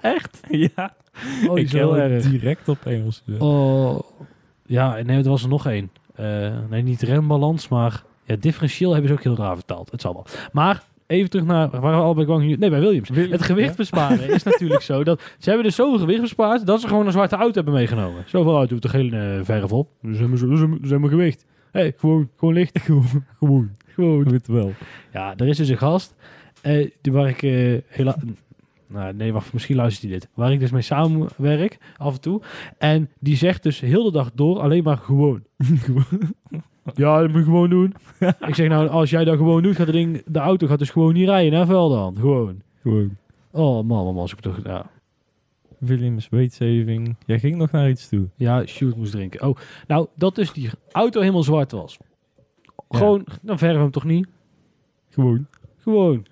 [0.00, 0.40] echt?
[0.50, 0.94] ja.
[1.48, 2.24] Oh, die ik heel erg.
[2.30, 3.22] direct op Engels.
[3.24, 3.40] gezet.
[3.40, 3.98] Oh,
[4.66, 5.90] ja, nee, er was er nog één.
[6.14, 9.90] Eh, nee, niet rembalans, maar ja, differentieel hebben ze ook heel raar vertaald.
[9.90, 10.24] Het zal wel.
[10.52, 12.56] Maar even terug naar waar we al bij Guangyu.
[12.56, 13.08] Nee, bij Williams.
[13.08, 13.74] Williams, Het gewicht ja.
[13.76, 17.12] besparen is natuurlijk zo dat ze hebben dus zoveel gewicht bespaard dat ze gewoon een
[17.12, 18.22] zwarte auto hebben meegenomen.
[18.26, 19.88] Zoveel auto hoeft er geen eh, verf op.
[20.02, 21.44] Dus hebben ze dus hebben ze hebben gewicht.
[21.72, 22.78] Hé, hey, gewoon, gewoon licht.
[22.84, 24.30] gewoon, gewoon, gewoon.
[24.30, 24.72] Weet wel.
[25.12, 26.14] Ja, er is dus een gast
[26.62, 28.16] eh, die waar ik eh hela-
[28.88, 30.28] nou, nee, wacht, misschien luistert hij dit.
[30.34, 32.40] Waar ik dus mee samenwerk, af en toe.
[32.78, 35.42] En die zegt dus heel de dag door alleen maar gewoon.
[36.94, 37.94] ja, dat moet je gewoon doen.
[38.48, 40.90] ik zeg nou, als jij dat gewoon doet, gaat de, ding, de auto gaat dus
[40.90, 42.16] gewoon niet rijden naar Veldan.
[42.16, 42.62] Gewoon.
[42.82, 43.16] Gewoon.
[43.50, 44.60] Oh man, man, als ik toch...
[44.64, 44.90] Ja,
[45.78, 47.16] Williams, weetsaving.
[47.26, 48.28] Jij ging nog naar iets toe.
[48.36, 49.48] ja shoot moest drinken.
[49.48, 51.98] Oh, nou, dat dus die auto helemaal zwart was.
[52.88, 54.28] Gewoon, dan verven we hem toch niet?
[55.08, 55.46] Gewoon.
[55.76, 56.26] Gewoon.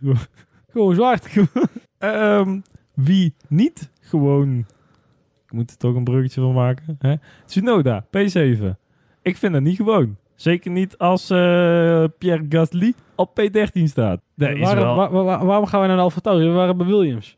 [0.68, 1.28] Gewoon zwart.
[1.98, 2.60] Ehm,
[2.94, 4.58] wie niet gewoon...
[5.46, 6.96] Ik moet er toch een bruggetje van maken.
[6.98, 7.14] Hè?
[7.44, 8.76] Tsunoda, P7.
[9.22, 10.16] Ik vind dat niet gewoon.
[10.36, 14.20] Zeker niet als eh, Pierre Gasly op P13 staat.
[14.36, 14.94] Is Waarom, wel...
[14.96, 16.44] waar- waar- waarom gaan we naar Alfa Tauri?
[16.46, 17.36] We waren bij Williams.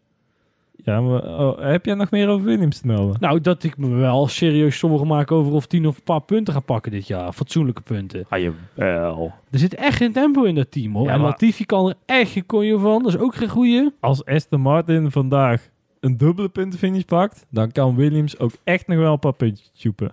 [0.84, 3.16] Ja, maar oh, heb jij nog meer over Williams te melden?
[3.20, 6.52] Nou, dat ik me wel serieus zorgen maak over of tien of een paar punten
[6.54, 7.32] gaan pakken dit jaar.
[7.32, 8.24] Fatsoenlijke punten.
[8.28, 9.32] Ah, jawel.
[9.50, 11.04] Er zit echt geen tempo in dat team hoor.
[11.06, 13.02] Ja, en maar- Latifi kan er echt geen konje van.
[13.02, 13.90] Dat is ook geen goeie.
[14.00, 15.68] Als Aston Martin vandaag
[16.00, 20.12] een dubbele puntenfinish pakt, dan kan Williams ook echt nog wel een paar puntjes tjoepen.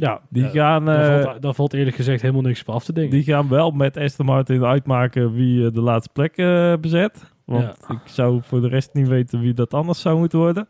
[0.00, 2.84] Ja, Die, eh, gaan, daar, eh, valt, daar valt eerlijk gezegd helemaal niks op af
[2.84, 3.12] te denken.
[3.12, 7.32] die gaan wel met Aston Martin uitmaken wie eh, de laatste plek eh, bezet.
[7.44, 10.68] Want ik zou voor de rest niet weten wie dat anders zou moeten worden.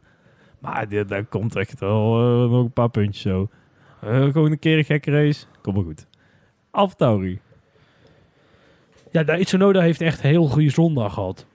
[0.59, 3.49] Maar dit, daar komt echt wel eh, nog een paar puntjes zo.
[4.01, 5.45] Eh, gewoon een keer een gekke race.
[5.63, 6.07] Komt wel goed.
[6.71, 7.41] Alfa Tauri.
[9.11, 11.47] Ja, de Tsunoda heeft echt een heel goede zondag gehad.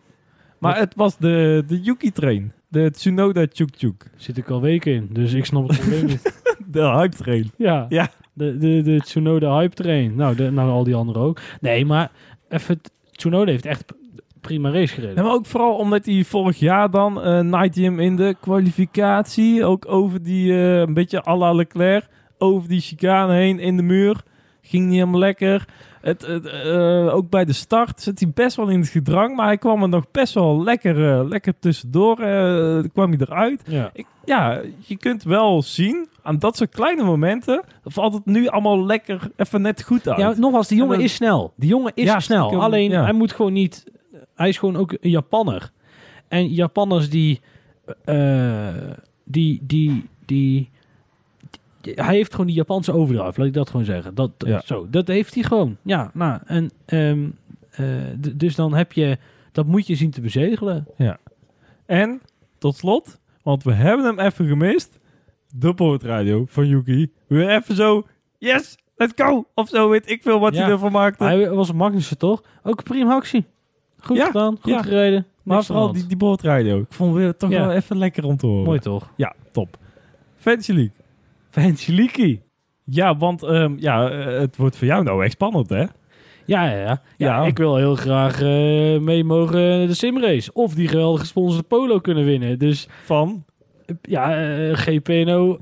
[0.59, 2.51] Maar het was de, de Yuki-train.
[2.67, 4.11] De Tsunoda Chuk Chuk.
[4.15, 6.34] Zit ik al weken in, dus ik snap het probleem niet.
[6.72, 7.51] De hype-train.
[7.58, 8.08] Ja, Ja.
[8.34, 10.16] de, de, de Tsunoda hype train.
[10.16, 11.39] Nou, de, nou, al die anderen ook.
[11.62, 12.12] Nee, maar
[12.49, 12.82] even,
[13.12, 13.84] Tsunoda heeft echt
[14.41, 15.16] prima race gereden.
[15.16, 19.64] Ja, maar ook vooral omdat hij vorig jaar dan eh Night Gym in de kwalificatie,
[19.66, 23.84] ook over die, eh, een beetje à la Leclerc, over die chicane heen in de
[23.84, 24.22] muur,
[24.62, 25.66] ging niet helemaal lekker.
[26.06, 29.45] Het, het, eh, ook bij de start zit hij best wel in het gedrang, maar
[29.45, 33.62] hij kwam er nog best wel lekker, eh, lekker tussendoor, eh, kwam hij eruit.
[33.68, 33.89] Ja.
[33.93, 38.86] Ik, ja, je kunt wel zien aan dat soort kleine momenten, valt het nu allemaal
[38.86, 40.18] lekker even net goed uit.
[40.20, 41.53] Ja, nogmaals, die jongen dan- is snel.
[41.56, 42.43] Die jongen is Ja, snel.
[42.45, 43.03] stiekem, Alleen, ja.
[43.03, 43.84] hij moet gewoon niet...
[44.36, 45.72] Hij is gewoon ook een Japanner.
[46.28, 47.41] En Japanners die...
[48.06, 48.68] eh,
[49.24, 50.70] die, die, die, die-
[51.86, 54.15] Hij heeft gewoon die Japanse overdrive, laat ik dat gewoon zeggen.
[54.15, 54.61] Dat, Ja.
[54.65, 55.77] zo, dat heeft hij gewoon.
[55.81, 56.71] Ja, nou, en...
[56.86, 57.27] ehm,
[57.71, 57.86] eh,
[58.36, 59.17] dus dan heb je...
[59.51, 60.88] Dat moet je zien te bezegelen.
[61.86, 62.21] En
[62.57, 64.99] tot slot, want we hebben hem even gemist.
[65.57, 67.11] De boordradio van Yuki.
[67.27, 68.03] Weer even zo,
[68.38, 69.45] yes, let's go.
[69.53, 70.61] Of zo weet ik veel wat Ja.
[70.61, 71.23] hij ervan maakte.
[71.23, 72.43] Hij was Magnussen toch?
[72.63, 73.45] Ook een prima actie.
[73.99, 74.81] Goed Ja, gedaan, goed ja.
[74.81, 75.25] gereden.
[75.43, 76.79] maar vooral die, die boordradio.
[76.79, 77.59] Ik vond het toch Ja.
[77.65, 78.63] wel even lekker om te horen.
[78.65, 79.11] Mooi toch?
[79.15, 79.77] Ja, top.
[80.38, 80.91] Fantasy League.
[81.88, 82.39] Leaky.
[82.84, 85.84] Ja, want ehm, ja, eh, het wordt voor jou nou echt spannend, hè?
[86.45, 87.01] Ja, ja, ja.
[87.18, 88.47] ja ik wil heel graag eh,
[88.99, 90.53] mee mogen de simrace.
[90.53, 92.60] Of die geweldige gesponsorde polo kunnen winnen.
[92.60, 93.45] Dus Van
[93.86, 95.60] eh, ja, eh, GPNO,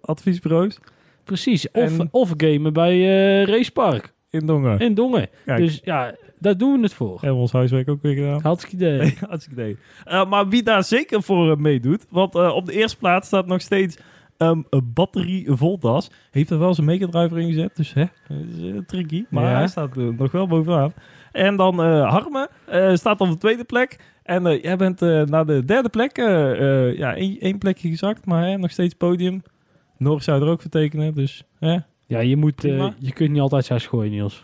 [0.00, 0.78] adviesbureaus
[1.24, 1.70] precies.
[1.70, 2.92] Of, En- of gamen bij
[3.40, 4.78] eh Racepark in Dongen.
[4.78, 5.28] in Dongen.
[5.44, 7.18] Kijk, Dus ja, daar doen we het voor.
[7.20, 8.40] we ons huiswerk ook weer gedaan.
[8.42, 9.16] Hartstikke idee.
[9.28, 9.76] Hartstikke idee.
[10.04, 13.46] Eh, maar wie daar zeker voor eh, meedoet, want eh, op de eerste plaats staat
[13.46, 13.96] nog steeds
[14.40, 16.10] ehm, een batterie Voltas.
[16.30, 19.24] Heeft er wel zijn megadriver in gezet, dus hè, is, eh, tricky.
[19.30, 19.54] Maar Ja.
[19.56, 20.92] hij staat eh, nog wel bovenaan.
[21.32, 23.98] En dan Harme eh, staat op de tweede plek.
[24.22, 26.16] En jij bent naar de derde plek,
[26.96, 29.42] ja, één, één plekje gezakt, maar hè, nog steeds podium.
[29.96, 31.76] Norris zou er ook voor tekenen, dus hè.
[32.06, 32.62] Ja, je, moet,
[32.98, 34.42] je kunt niet altijd zes gooien, Niels.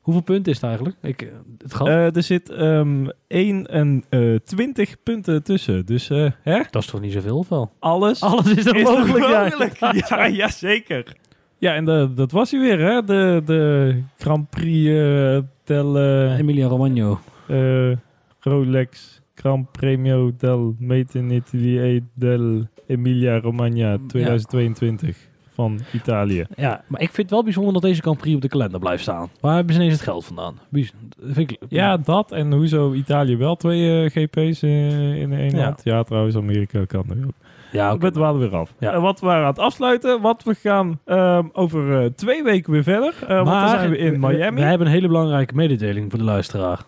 [0.00, 0.96] Hoeveel punten is het eigenlijk?
[1.02, 1.28] Ik, eh,
[1.58, 1.86] het gat?
[1.86, 6.88] Eh, er zit ehm 1 en eh 20 punten tussen, dus eh, hè, dat is
[6.88, 7.72] toch niet zoveel of wel?
[7.78, 9.26] alles Alles is er Is dat mogelijk.
[9.28, 9.42] ja.
[9.42, 9.76] mogelijk?
[10.08, 11.16] Ja, ja, zeker.
[11.58, 13.04] Ja, en de, dat was hij weer, hè?
[13.04, 15.98] De, de Grand Prix eh, del
[16.38, 17.20] Emilia Romagno.
[17.48, 17.92] eh,
[18.40, 25.28] Rolex Grand Premio del Made in Italy del Emilia Romagna 2022.
[25.60, 26.44] Van Italië.
[26.56, 29.02] Ja, maar ik vind het wel bijzonder dat deze Grand Prix op de kalender blijft
[29.02, 29.28] staan.
[29.40, 30.58] Waar hebben ze ineens het geld vandaan?
[30.68, 35.32] Bijz- dat vind ik, Ja, dat en hoezo Italië wel twee eh, GP's eh, in
[35.32, 35.64] één Ja.
[35.64, 35.80] land.
[35.84, 37.32] Ja, trouwens, Amerika kan er ook.
[37.72, 38.74] ja ben het wel weer af.
[38.78, 38.92] Ja.
[38.92, 42.72] En wat we waren aan het afsluiten, wat we gaan ehm, over eh, twee weken
[42.72, 43.14] weer verder.
[43.28, 44.60] Eh, want dan zijn we in Miami.
[44.60, 46.78] We, hebben een hele belangrijke mededeling voor de luisteraar.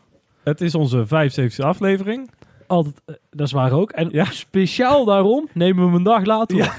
[0.44, 2.30] Het is onze 75e aflevering.
[2.66, 3.90] Altijd, eh, dat is waar ook.
[3.90, 4.24] En Ja.
[4.24, 6.72] speciaal daarom nemen we hem een dag later Ja.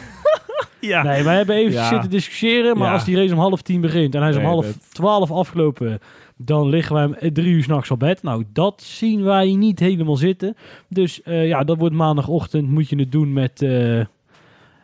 [0.88, 1.04] Ja.
[1.04, 1.88] Nee, wij hebben even Ja.
[1.88, 2.78] zitten discussiëren.
[2.78, 2.94] Maar Ja.
[2.94, 6.00] als die race om half tien begint en hij is om half twaalf afgelopen...
[6.38, 8.24] dan liggen wij om drie uur s'nachts op bed.
[8.24, 10.56] Nou, dat zien wij niet helemaal zitten.
[10.90, 12.70] Dus eh, ja, dat wordt maandagochtend.
[12.70, 13.62] Moet je het doen met...
[13.62, 14.00] eh,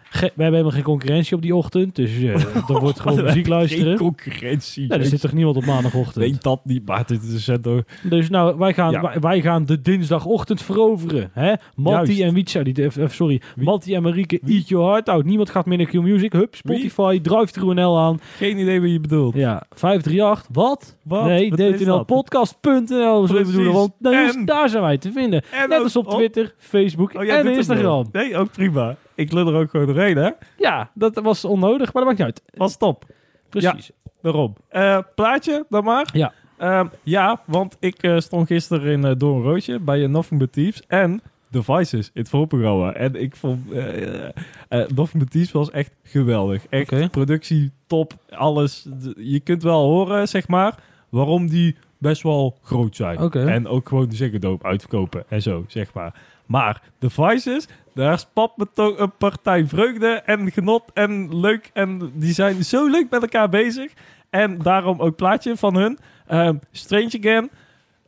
[0.10, 1.96] ge- we hebben helemaal geen concurrentie op die ochtend.
[1.96, 3.86] Dus eh dan wordt gewoon muziek luisteren.
[3.86, 4.86] Geen concurrentie.
[4.88, 6.26] Ja, er zit toch niemand op maandagochtend?
[6.26, 6.86] Nee, dat niet.
[6.86, 7.84] Maar dit is het door.
[8.04, 9.02] Dus nou, wij gaan, Ja.
[9.02, 11.30] wij, wij gaan de dinsdagochtend veroveren.
[11.34, 11.54] Hè?
[11.76, 12.22] Matti Juist.
[12.22, 13.66] en Wietsa, die, eh, sorry, Wie?
[13.66, 14.58] Matti en Marieke, Wie?
[14.58, 15.26] eat your heart out.
[15.26, 16.34] Niemand gaat meer naar Q-Music.
[16.34, 18.20] Hup, Spotify, drive aan.
[18.38, 19.36] Geen idee wat je bedoelt.
[19.36, 20.96] Ja, 538, wat?
[21.04, 21.26] Wat?
[21.26, 23.46] Nee, dtnlpodcast.nl we Precies.
[23.48, 25.42] bedoelen, want nou, En- daar zijn wij te vinden.
[25.52, 28.08] En Net ook als op op- Twitter, Facebook Oh, en Instagram.
[28.12, 28.96] Nee, ook prima.
[29.20, 30.30] Ik lul er ook gewoon doorheen, hè?
[30.58, 32.42] Ja, dat was onnodig, maar dat maakt niet uit.
[32.54, 33.06] Was top.
[33.50, 33.92] Precies.
[34.22, 34.56] Daarom.
[34.68, 36.10] Eh, plaatje dan maar.
[36.14, 36.34] Ja.
[36.58, 40.40] Ehm, ja, want ik eh, stond gisteren in uh, Door een Roosje bij uh, Nothing
[40.40, 42.94] But Thieves en The Voices in het voorprogramma.
[42.94, 44.30] En ik vond eh
[44.70, 46.66] Nothing But Thieves was echt geweldig.
[46.70, 47.10] Echt Oké.
[47.10, 48.88] productie, top, alles.
[49.18, 50.76] Je kunt wel horen, zeg maar,
[51.10, 53.32] waarom die best wel groot zijn.
[53.32, 56.14] En ook gewoon de Ziggo uitverkopen en zo, zeg maar.
[56.50, 61.70] Maar The Voices, daar spat me toch een partij vreugde en genot en leuk.
[61.74, 63.92] En die zijn zo leuk met elkaar bezig.
[64.30, 66.00] En daarom ook plaatje van hun.
[66.28, 67.50] Ehm, Strange Again.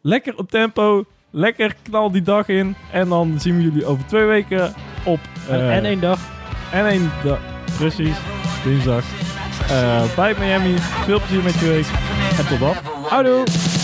[0.02, 1.06] Lekker op tempo.
[1.30, 2.76] Lekker knal die dag in.
[2.92, 4.74] En dan zien we jullie over twee weken
[5.06, 5.20] op...
[5.50, 6.20] En, eh, en één dag.
[6.72, 7.40] en één dag.
[7.78, 8.18] Precies.
[8.64, 9.04] Dinsdag.
[9.70, 10.76] Eh, bij Miami.
[10.78, 11.88] Veel plezier met je week.
[12.38, 12.76] En tot dan.
[13.10, 13.81] Houdoe.